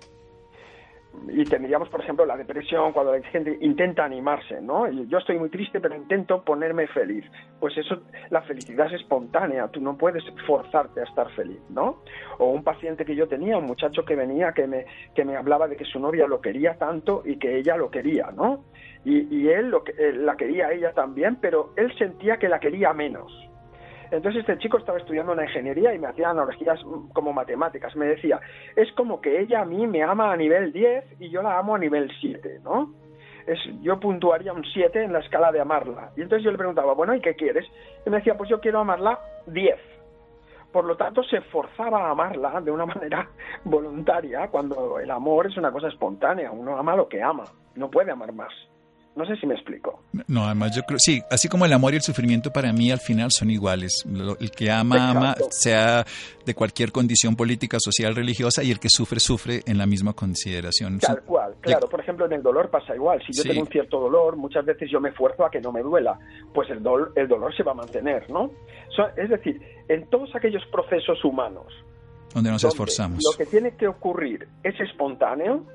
[1.28, 4.90] y tendríamos, por ejemplo, la depresión cuando la gente intenta animarse, ¿no?
[4.90, 7.26] Yo estoy muy triste, pero intento ponerme feliz.
[7.60, 12.04] Pues eso, la felicidad es espontánea, tú no puedes forzarte a estar feliz, ¿no?
[12.38, 15.68] O un paciente que yo tenía, un muchacho que venía, que me, que me hablaba
[15.68, 18.66] de que su novia lo quería tanto y que ella lo quería, ¿no?
[19.04, 22.94] Y, y él, lo él la quería ella también, pero él sentía que la quería
[22.94, 23.49] menos
[24.12, 26.80] entonces este chico estaba estudiando una ingeniería y me hacía analogías
[27.14, 27.96] como matemáticas.
[27.96, 28.40] Me decía,
[28.76, 31.76] es como que ella a mí me ama a nivel 10 y yo la amo
[31.76, 32.94] a nivel 7, ¿no?
[33.46, 36.12] Es, yo puntuaría un 7 en la escala de amarla.
[36.16, 37.66] Y entonces yo le preguntaba, bueno, ¿y qué quieres?
[38.06, 39.76] Y me decía, pues yo quiero amarla 10.
[40.72, 43.28] Por lo tanto, se forzaba a amarla de una manera
[43.64, 46.52] voluntaria cuando el amor es una cosa espontánea.
[46.52, 47.46] Uno ama lo que ama,
[47.76, 48.54] no puede amar más.
[49.16, 50.02] No sé si me explico.
[50.28, 53.00] No, además yo creo, sí, así como el amor y el sufrimiento para mí al
[53.00, 54.06] final son iguales.
[54.40, 56.06] El que ama, ama, sea
[56.46, 61.00] de cualquier condición política, social, religiosa, y el que sufre, sufre en la misma consideración.
[61.00, 61.90] Tal cual, claro.
[61.90, 63.22] Por ejemplo, en el dolor pasa igual.
[63.26, 65.82] Si yo tengo un cierto dolor, muchas veces yo me esfuerzo a que no me
[65.82, 66.18] duela,
[66.54, 68.52] pues el, dolor, el dolor se va a mantener, ¿no?
[69.16, 71.68] es decir, en todos aquellos procesos humanos,
[72.34, 73.20] donde nos esforzamos.
[73.24, 75.66] Lo que tiene que ocurrir es espontáneo,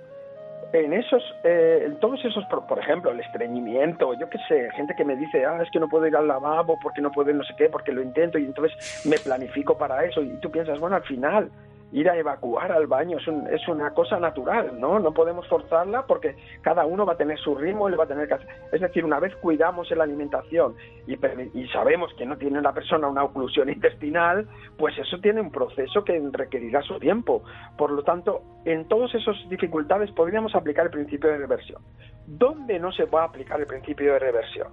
[0.80, 5.16] en esos, eh, todos esos, por, ejemplo, el estreñimiento, yo qué sé, gente que me
[5.16, 7.68] dice, ah, es que no puedo ir al lavabo porque no puedo no sé qué,
[7.68, 11.50] porque lo intento y entonces me planifico para eso y tú piensas, bueno, al final
[11.94, 14.98] ir a evacuar al baño es, es, una cosa natural, ¿no?
[14.98, 18.08] No podemos forzarla porque cada uno va a tener su ritmo y le va a
[18.08, 18.48] tener que hacer.
[18.72, 20.74] Es decir, una vez cuidamos la alimentación
[21.06, 21.14] y,
[21.56, 26.02] y sabemos que no tiene la persona una oclusión intestinal, pues eso tiene un proceso
[26.02, 27.44] que requerirá su tiempo.
[27.78, 31.80] Por lo tanto, en todas esas dificultades podríamos aplicar el principio de reversión.
[32.26, 34.72] ¿Dónde no se va a aplicar el principio de reversión?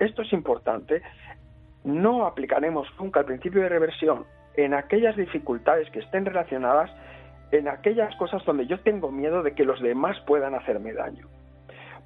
[0.00, 1.00] Esto es importante.
[1.84, 4.24] No aplicaremos nunca el principio de reversión
[4.56, 6.90] en aquellas dificultades que estén relacionadas
[7.52, 11.26] en aquellas cosas donde yo tengo miedo de que los demás puedan hacerme daño.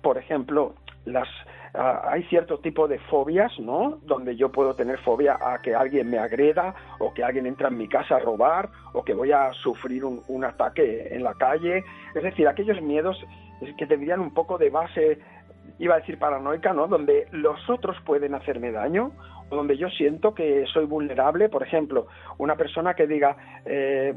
[0.02, 1.28] Por ejemplo, las,
[1.74, 3.98] ah, hay cierto tipo de fobias, ¿no?
[4.02, 7.78] Donde yo puedo tener fobia a que alguien me agreda o que alguien entra en
[7.78, 11.84] mi casa a robar o que voy a sufrir un, un ataque en la calle.
[12.14, 13.16] Es decir, aquellos miedos
[13.76, 15.18] que tendrían un poco de base,
[15.78, 16.86] iba a decir paranoica, ¿no?
[16.86, 19.12] Donde los otros pueden hacerme daño
[19.50, 22.06] donde yo siento que soy vulnerable, por ejemplo,
[22.38, 24.14] una persona que diga, eh,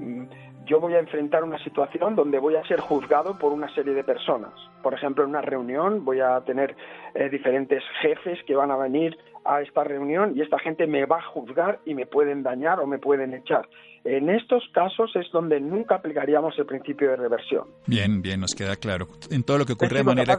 [0.66, 4.04] yo voy a enfrentar una situación donde voy a ser juzgado por una serie de
[4.04, 4.54] personas.
[4.82, 6.76] Por ejemplo, en una reunión voy a tener
[7.16, 11.18] eh, diferentes jefes que van a venir a esta reunión y esta gente me va
[11.18, 13.68] a juzgar y me pueden dañar o me pueden echar.
[14.06, 17.68] En estos casos es donde nunca aplicaríamos el principio de reversión.
[17.88, 19.08] Bien, bien, nos queda claro.
[19.32, 20.38] En todo lo que ocurre de manera...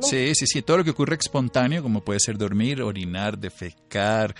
[0.00, 4.34] Sí, sí, sí, todo lo que ocurre espontáneo, como puede ser dormir, orinar, defecar,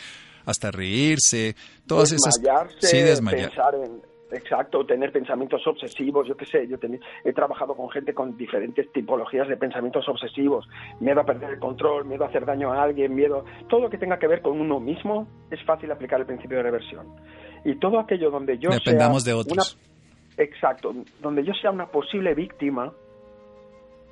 [0.44, 1.54] hasta reírse,
[1.86, 2.34] todas esas...
[2.80, 3.50] Sí, desmayar.
[3.50, 6.76] Pensar en Exacto, tener pensamientos obsesivos, yo qué sé, yo
[7.24, 10.68] he trabajado con gente con diferentes tipologías de pensamientos obsesivos,
[10.98, 13.96] miedo a perder el control, miedo a hacer daño a alguien, miedo, todo lo que
[13.96, 17.06] tenga que ver con uno mismo es fácil aplicar el principio de reversión.
[17.64, 19.78] Y todo aquello donde yo Dependamos sea de otros.
[20.36, 22.92] exacto, donde yo sea una posible víctima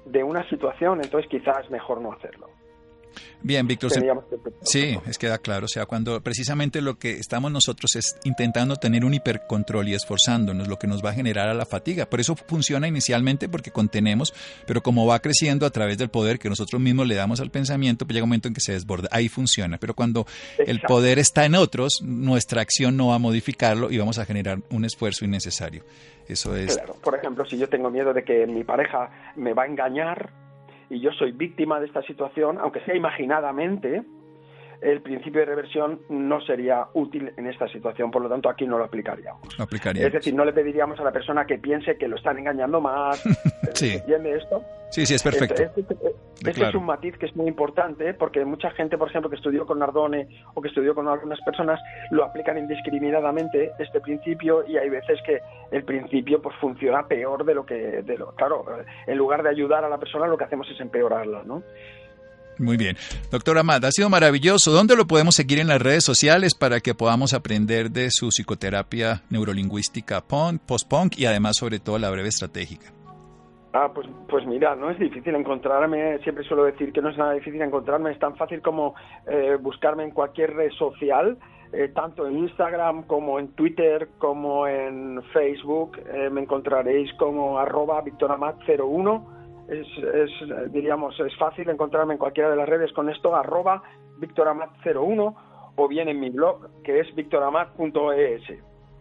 [0.05, 2.49] de una situación, entonces quizás mejor no hacerlo.
[3.43, 3.91] Bien, Víctor.
[4.63, 5.67] sí, es queda claro.
[5.67, 10.69] O sea, cuando precisamente lo que estamos nosotros es intentando tener un hipercontrol y esforzándonos,
[10.69, 12.07] lo que nos va a generar a la fatiga.
[12.07, 14.33] Por eso funciona inicialmente porque contenemos,
[14.67, 18.07] pero como va creciendo a través del poder que nosotros mismos le damos al pensamiento,
[18.07, 19.09] pues llega un momento en que se desborda.
[19.13, 19.79] Ahí funciona.
[19.79, 20.27] Pero cuando
[20.59, 24.59] el poder está en otros, nuestra acción no va a modificarlo y vamos a generar
[24.71, 25.85] un esfuerzo innecesario.
[26.29, 26.77] Eso es.
[26.77, 26.97] Claro.
[27.03, 30.31] Por ejemplo, si yo tengo miedo de que mi pareja me va a engañar,
[30.93, 34.03] y yo soy víctima de esta situación, aunque sea imaginadamente,
[34.83, 38.79] el principio de reversión no sería útil en esta situación, por lo tanto aquí no
[38.79, 39.43] lo aplicaríamos.
[40.07, 43.23] Es decir, no le pediríamos a la persona que piense que lo están engañando más.
[43.75, 43.95] sí.
[43.95, 44.63] ¿Entiende esto?
[44.91, 45.63] Sí, sí, es perfecto.
[45.63, 45.87] Este,
[46.45, 49.65] este, es un matiz que es muy importante porque mucha gente, por ejemplo, que estudió
[49.65, 54.91] con Nardone o que estudió con algunas personas, lo aplican indiscriminadamente este principio y hay
[54.91, 55.41] veces que
[55.71, 58.65] el principio pues funciona peor de lo que, de lo, claro,
[59.07, 61.63] en lugar de ayudar a la persona lo que hacemos es empeorarla, ¿no?
[62.63, 62.97] Muy bien.
[63.33, 64.71] Doctor Amad, ha sido maravilloso.
[64.71, 69.23] ¿Dónde lo podemos seguir en las redes sociales para que podamos aprender de su psicoterapia
[69.31, 72.93] neurolingüística post-punk y además sobre todo la breve estratégica?
[73.73, 77.33] Ah, pues, pues mira, no es difícil encontrarme, siempre suelo decir que no es nada
[77.33, 78.95] difícil encontrarme, es tan fácil como
[79.27, 81.39] eh, buscarme en cualquier red social,
[81.73, 88.05] eh, tanto en Instagram como en Twitter como en Facebook, eh, me encontraréis como arroba
[88.05, 89.42] victoramat01
[89.73, 93.83] es, diríamos, es fácil encontrarme en cualquiera de las redes con esto, arroba
[94.21, 95.35] victoramat01
[95.77, 98.43] o bien en mi blog que es victoramat.es.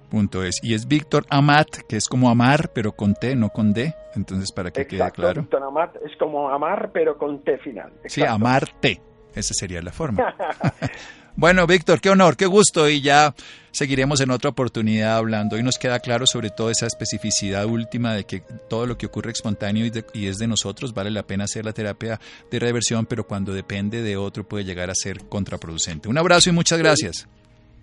[0.09, 0.59] Punto es.
[0.61, 3.93] Y es Víctor Amat, que es como amar, pero con T, no con D.
[4.13, 5.41] Entonces, para que quede claro.
[5.41, 7.91] Víctor Amat es como amar, pero con T final.
[8.03, 8.09] Exacto.
[8.09, 9.01] Sí, amarte.
[9.35, 10.35] Esa sería la forma.
[11.35, 13.33] Bueno, Víctor, qué honor, qué gusto y ya
[13.71, 15.55] seguiremos en otra oportunidad hablando.
[15.55, 19.31] Hoy nos queda claro sobre todo esa especificidad última de que todo lo que ocurre
[19.31, 22.19] espontáneo y, es de nosotros, vale la pena hacer la terapia
[22.51, 26.09] de reversión, pero cuando depende de otro puede llegar a ser contraproducente.
[26.09, 27.27] Un abrazo y muchas gracias.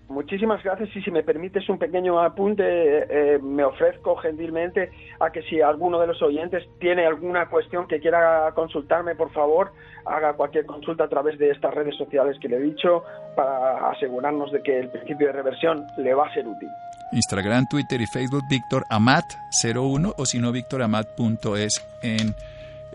[0.09, 5.43] Muchísimas gracias y si me permites un pequeño apunte, eh, me ofrezco gentilmente a que
[5.43, 9.71] si alguno de los oyentes tiene alguna cuestión que quiera consultarme, por favor,
[10.05, 13.03] haga cualquier consulta a través de estas redes sociales que le he dicho
[13.35, 16.69] para asegurarnos de que el principio de reversión le va a ser útil.
[17.11, 19.25] Instagram, Twitter y Facebook, Víctor Amat
[19.63, 22.33] 01 o si no, victoramat.es en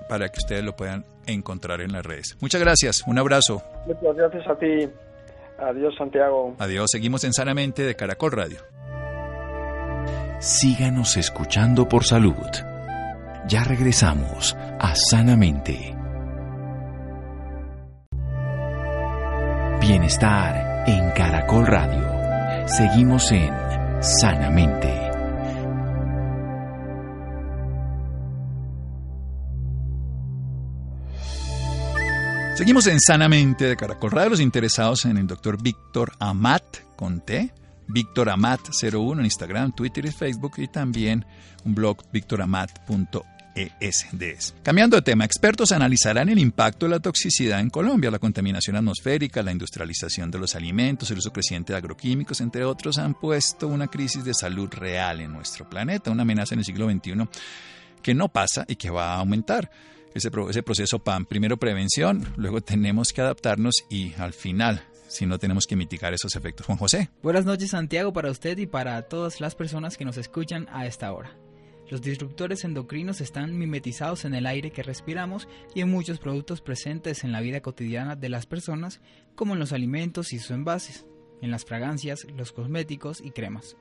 [0.08, 2.36] para que ustedes lo puedan encontrar en las redes.
[2.40, 3.62] Muchas gracias, un abrazo.
[3.86, 4.88] Muchas gracias a ti.
[5.68, 6.54] Adiós, Santiago.
[6.58, 8.58] Adiós, seguimos en Sanamente de Caracol Radio.
[10.38, 12.34] Síganos escuchando por salud.
[13.48, 15.94] Ya regresamos a Sanamente.
[19.80, 22.66] Bienestar en Caracol Radio.
[22.66, 23.52] Seguimos en
[24.00, 25.03] Sanamente.
[32.54, 36.62] Seguimos en Sanamente de Caracol Radio, los interesados en el doctor Víctor Amat
[36.94, 37.52] con T,
[37.88, 41.26] Víctor Amat 01 en Instagram, Twitter y Facebook y también
[41.64, 44.06] un blog victoramat.es.
[44.62, 49.42] Cambiando de tema, expertos analizarán el impacto de la toxicidad en Colombia, la contaminación atmosférica,
[49.42, 53.88] la industrialización de los alimentos, el uso creciente de agroquímicos, entre otros, han puesto una
[53.88, 57.14] crisis de salud real en nuestro planeta, una amenaza en el siglo XXI
[58.00, 59.68] que no pasa y que va a aumentar
[60.14, 61.26] ese, ese proceso PAN.
[61.26, 66.34] Primero prevención, luego tenemos que adaptarnos y al final si no tenemos que mitigar esos
[66.34, 66.66] efectos.
[66.66, 67.10] Juan José.
[67.22, 71.12] Buenas noches Santiago para usted y para todas las personas que nos escuchan a esta
[71.12, 71.36] hora.
[71.90, 77.24] Los disruptores endocrinos están mimetizados en el aire que respiramos y en muchos productos presentes
[77.24, 79.00] en la vida cotidiana de las personas,
[79.34, 81.06] como en los alimentos y sus envases,
[81.42, 83.76] en las fragancias, los cosméticos y cremas.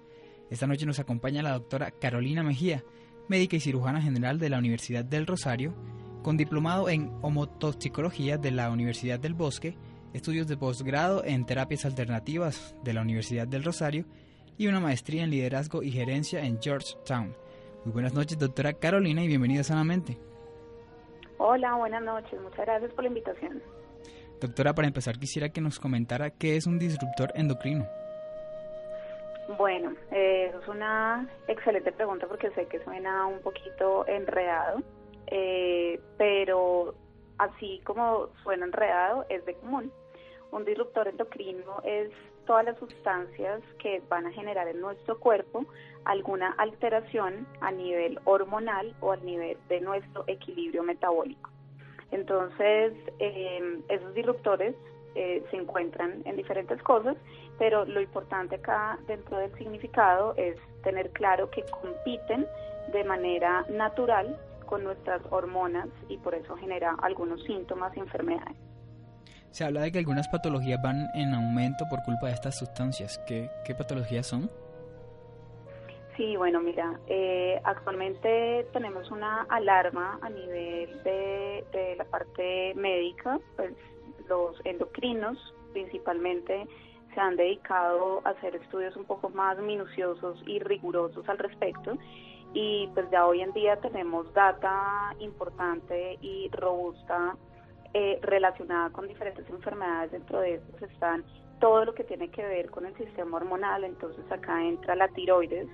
[0.49, 2.83] Esta noche nos acompaña la doctora Carolina Mejía,
[3.29, 5.73] médica y cirujana general de la Universidad del Rosario,
[6.23, 9.75] con diplomado en homotoxicología de la Universidad del Bosque,
[10.13, 14.05] estudios de posgrado en terapias alternativas de la Universidad del Rosario
[14.57, 17.35] y una maestría en liderazgo y gerencia en Georgetown.
[17.83, 20.17] Muy buenas noches, doctora Carolina, y bienvenida sanamente.
[21.37, 22.39] Hola, buenas noches.
[22.41, 23.61] Muchas gracias por la invitación.
[24.39, 27.85] Doctora, para empezar quisiera que nos comentara qué es un disruptor endocrino.
[29.57, 34.81] Bueno, eh, es una excelente pregunta porque sé que suena un poquito enredado.
[35.27, 36.95] Eh, pero
[37.37, 39.91] así como suena enredado, es de común.
[40.51, 42.11] Un disruptor endocrino es
[42.45, 45.65] todas las sustancias que van a generar en nuestro cuerpo
[46.05, 51.49] alguna alteración a nivel hormonal o al nivel de nuestro equilibrio metabólico.
[52.11, 54.75] Entonces, em, esos disruptores
[55.15, 57.15] eh, se encuentran en diferentes cosas,
[57.57, 62.45] pero lo importante acá dentro del significado es tener claro que compiten
[62.91, 64.37] de manera natural
[64.73, 68.57] con nuestras hormonas y por eso genera algunos síntomas y enfermedades.
[69.51, 73.21] Se habla de que algunas patologías van en aumento por culpa de estas sustancias.
[73.27, 74.49] ¿Qué, qué patologías son?
[76.17, 83.39] Sí, bueno, mira, eh, actualmente tenemos una alarma a nivel de, de la parte médica,
[83.55, 83.75] pues
[84.27, 85.37] los endocrinos
[85.71, 86.65] principalmente
[87.13, 91.95] se han dedicado a hacer estudios un poco más minuciosos y rigurosos al respecto
[92.53, 97.35] y pues ya hoy en día tenemos data importante y robusta
[97.93, 101.23] eh, relacionada con diferentes enfermedades, dentro de estos están
[101.59, 105.67] todo lo que tiene que ver con el sistema hormonal, entonces acá entra la tiroides,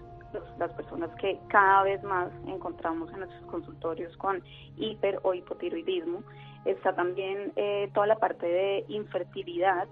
[0.60, 4.44] las personas que cada vez más encontramos en nuestros consultorios con
[4.78, 6.24] hiper o hipotiroidismo,
[6.66, 9.88] está también eh, toda la parte de infertilidad,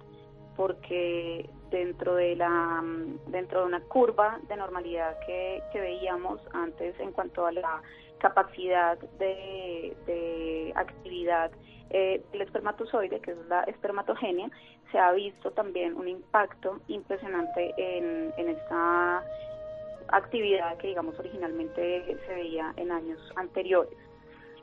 [0.56, 2.84] porque dentro de la
[3.28, 7.82] dentro de una curva de normalidad que, que veíamos antes en cuanto a la
[8.20, 11.52] capacidad de, de actividad
[11.90, 14.50] eh, del espermatozoide, que es la espermatogenia,
[14.92, 19.24] se ha visto también un impacto impresionante en, en esta
[20.10, 23.98] actividad que digamos originalmente se veía en años anteriores.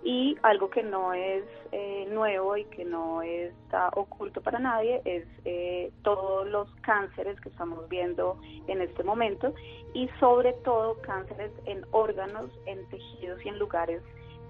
[0.04, 5.24] Y algo que no es eh, nuevo y que no está oculto para nadie es
[5.46, 9.54] eh, todos los cánceres que estamos viendo en este momento
[9.94, 14.02] y sobre todo cánceres en órganos, en tejidos y en lugares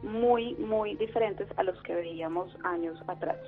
[0.02, 3.38] muy, muy diferentes a los que veíamos años atrás.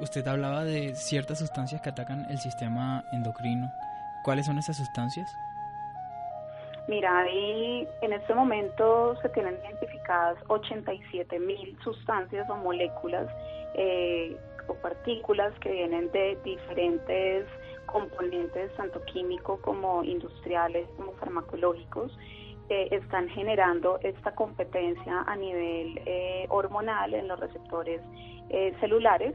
[0.00, 3.72] Usted hablaba de ciertas sustancias que atacan el sistema endocrino.
[4.24, 5.34] ¿Cuáles son esas sustancias?
[6.86, 13.26] Mira, ahí en este momento se tienen identificadas 87 mil sustancias o moléculas
[13.74, 14.36] eh,
[14.68, 17.46] o partículas que vienen de diferentes
[17.86, 22.12] componentes, tanto químicos como industriales, como farmacológicos,
[22.68, 28.00] que están generando esta competencia a nivel eh, hormonal en los receptores
[28.50, 29.34] eh, celulares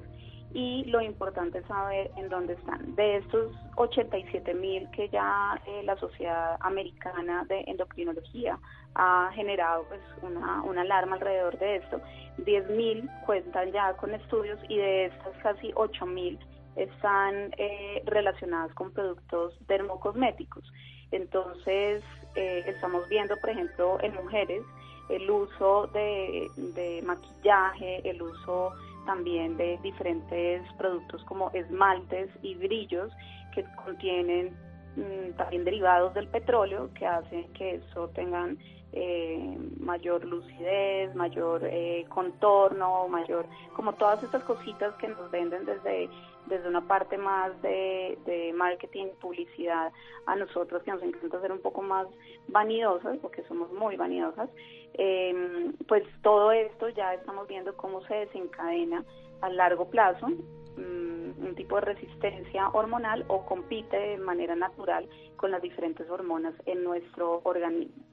[0.54, 2.96] y lo importante es saber en dónde están.
[2.96, 8.58] De estos 87 mil que ya eh, la Sociedad Americana de Endocrinología
[8.96, 12.02] ha generado pues una, una alarma alrededor de esto,
[12.38, 16.40] 10 mil cuentan ya con estudios y de estas casi 8 mil
[16.76, 20.64] están eh, relacionadas con productos dermocosméticos.
[21.12, 22.04] Entonces,
[22.36, 24.64] eh, estamos viendo, por ejemplo, en mujeres
[25.10, 28.74] el uso de, de maquillaje, el uso
[29.10, 33.12] también de diferentes productos como esmaltes y brillos
[33.56, 34.56] que contienen
[34.96, 38.60] mm, también derivados del petróleo que hacen que eso tengan
[38.94, 46.08] eh, mayor lucidez, mayor eh, contorno, mayor, como todas estas cositas que nos venden desde,
[46.48, 49.92] desde una parte más de, de marketing, publicidad,
[50.26, 52.08] a nosotros que nos encanta ser un poco más
[52.48, 54.50] vanidosas, porque somos muy vanidosas,
[54.94, 59.04] eh, pues todo esto ya estamos viendo cómo se desencadena
[59.42, 65.52] a largo plazo mm, un tipo de resistencia hormonal o compite de manera natural con
[65.52, 68.04] las diferentes hormonas en nuestro organismo.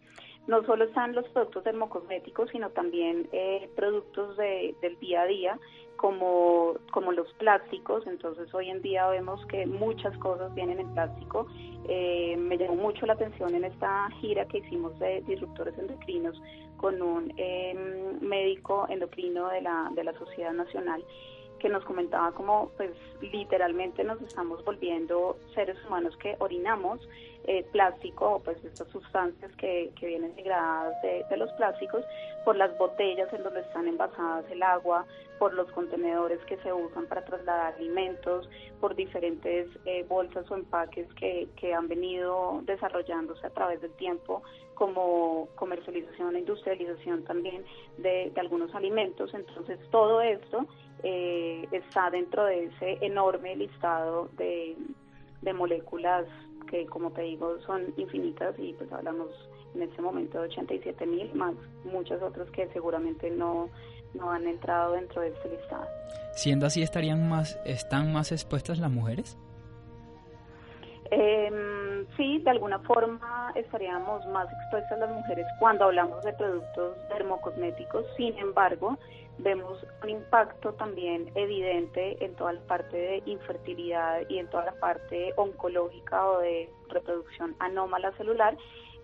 [0.47, 5.59] No solo están los productos dermocosméticos, sino también eh, productos de, del día a día,
[5.97, 8.07] como, como los plásticos.
[8.07, 11.47] Entonces, hoy en día vemos que muchas cosas vienen en plástico.
[11.88, 16.40] Eh, me llamó mucho la atención en esta gira que hicimos de disruptores endocrinos
[16.76, 21.03] con un em, médico endocrino de la, de la Sociedad Nacional
[21.59, 22.90] que nos comentaba como pues
[23.20, 27.01] literalmente nos estamos volviendo seres humanos que orinamos
[27.47, 32.05] eh, plástico pues estas sustancias que, que vienen degradadas de, de, los plásticos
[32.44, 35.07] por las botellas en donde están envasadas el agua,
[35.38, 38.49] por los contenedores que se usan para trasladar alimentos,
[38.80, 44.42] por diferentes eh, bolsas o empaques que, que han venido desarrollándose a través del tiempo
[44.74, 47.64] como comercialización e industrialización también
[47.99, 49.32] de, de algunos alimentos.
[49.34, 50.66] Entonces todo esto
[51.03, 54.76] eh, está dentro de ese enorme listado de,
[55.42, 56.26] de moléculas
[56.66, 59.28] que como te digo son infinitas y pues hablamos
[59.74, 61.54] en este momento de 87 mil más
[61.84, 63.68] muchas otras que seguramente no,
[64.14, 65.86] no han entrado dentro de este listado.
[66.32, 69.38] Siendo así, estarían más, ¿están más expuestas las mujeres?
[71.10, 78.04] Eh, sí, de alguna forma estaríamos más expuestas las mujeres cuando hablamos de productos dermocosméticos,
[78.16, 78.98] sin embargo,
[79.39, 84.80] vemos un impacto también evidente en toda la parte de infertilidad y en toda la
[84.80, 88.57] parte oncológica o de reproducción anómala celular,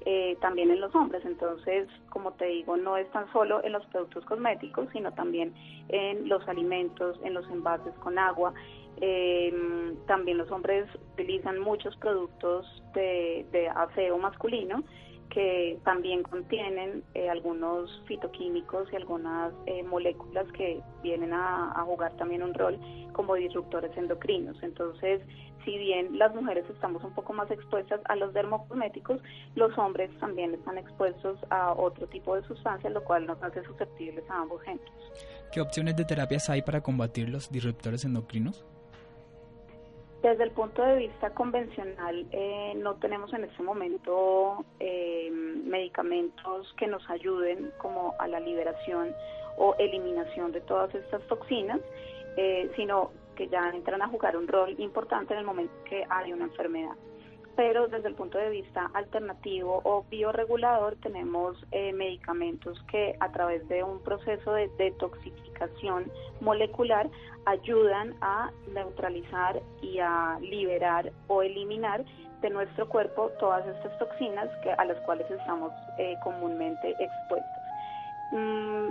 [0.05, 1.25] eh, también en los hombres.
[1.25, 5.55] Entonces, como te digo, no es tan solo en los productos cosméticos, sino también
[5.89, 8.55] en los alimentos, en los envases con agua.
[9.01, 14.83] Eh, también los hombres utilizan muchos productos de, de aseo masculino
[15.33, 22.43] que también contienen eh, algunos fitoquímicos y algunas eh, moléculas que vienen a, jugar también
[22.43, 22.79] un rol
[23.13, 24.63] como disruptores endocrinos.
[24.63, 25.23] Entonces,
[25.65, 29.23] si bien las mujeres estamos un poco más expuestas a los dermocosméticos,
[29.55, 34.29] los hombres también están expuestos a otro tipo de sustancias, lo cual nos hace susceptibles
[34.29, 34.93] a ambos géneros.
[35.51, 38.67] ¿Qué opciones de terapias hay para combatir los disruptores endocrinos?
[40.23, 46.87] Desde el punto de vista convencional, eh, no tenemos en este momento eh, medicamentos que
[46.87, 49.13] nos ayuden como a la liberación
[49.57, 51.81] o eliminación de todas estas toxinas,
[52.37, 56.33] eh, sino que ya entran a jugar un rol importante en el momento que hay
[56.33, 56.95] una enfermedad
[57.57, 63.67] pero desde el punto de vista alternativo o bioregulador tenemos eh, medicamentos que a través
[63.69, 67.09] de un proceso de detoxificación molecular
[67.45, 72.05] ayudan a neutralizar y a liberar o eliminar
[72.41, 77.63] de nuestro cuerpo todas estas toxinas que, a las cuales estamos eh, comúnmente expuestos.
[78.33, 78.89] Mm,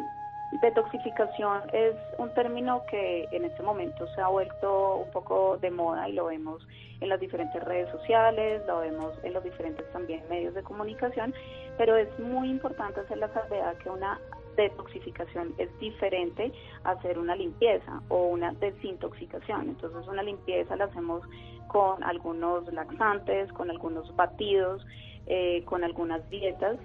[0.60, 6.10] Detoxificación es un término que en este momento se ha vuelto un poco de moda
[6.10, 6.68] y lo vemos
[7.00, 11.34] en las diferentes redes sociales, lo vemos en los diferentes también medios de comunicación,
[11.78, 14.20] pero es muy importante hacer la salvedad que una
[14.58, 16.52] detoxificación es diferente
[16.84, 19.70] a hacer una limpieza o una desintoxicación.
[19.70, 21.24] Entonces una limpieza la hacemos
[21.70, 24.86] con algunos laxantes, con algunos batidos,
[25.28, 26.78] eh, con algunas dietas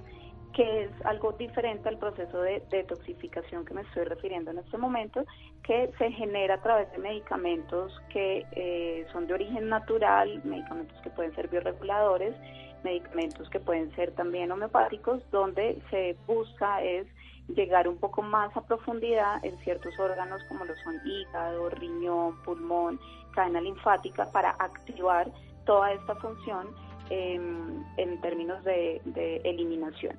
[0.57, 5.23] que es algo diferente al proceso de detoxificación que me estoy refiriendo en este momento,
[5.63, 11.11] que se genera a través de medicamentos que eh, son de origen natural, medicamentos que
[11.11, 12.35] pueden ser bioreguladores,
[12.83, 17.07] medicamentos que pueden ser también homeopáticos, donde se busca es
[17.49, 22.99] llegar un poco más a profundidad en ciertos órganos como lo son hígado, riñón, pulmón,
[23.35, 25.31] cadena linfática, para activar
[25.67, 26.69] toda esta función
[27.11, 29.03] en términos de
[29.45, 30.17] eliminación.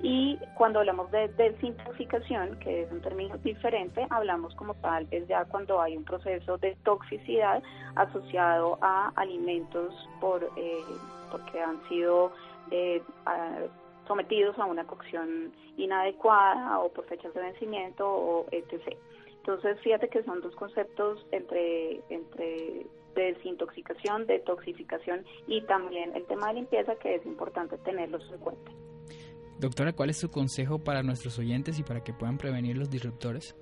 [0.00, 5.44] Y cuando hablamos de desintoxicación, que es un término diferente, hablamos como tal es ya
[5.44, 7.62] cuando hay un proceso de toxicidad
[7.94, 10.80] asociado a alimentos por eh,
[11.30, 12.32] porque han sido
[12.70, 13.02] eh,
[14.08, 18.96] sometidos a una cocción inadecuada o por fechas de vencimiento o etc.
[19.38, 26.54] Entonces, fíjate que son dos conceptos entre entre desintoxicación, detoxificación y también el tema de
[26.54, 28.70] limpieza que es importante tenerlos en cuenta.
[29.62, 33.56] Doctora, ¿cuál es su consejo para nuestros oyentes y para que puedan prevenir los disruptores?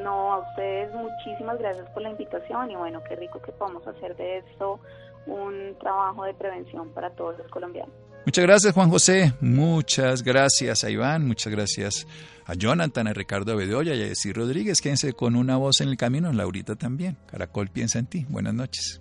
[0.02, 4.16] No, a ustedes muchísimas gracias por la invitación y bueno, qué rico que podamos hacer
[4.16, 4.80] de esto
[5.26, 7.94] un trabajo de prevención para todos los colombianos.
[8.24, 12.08] Muchas gracias Juan José, muchas gracias a Iván, muchas gracias
[12.44, 14.80] a Jonathan, a Ricardo Bedoya y a Jessy Rodríguez.
[14.80, 17.16] Quédense con una voz en el camino, Laurita también.
[17.26, 18.26] Caracol piensa en ti.
[18.28, 19.00] Buenas noches.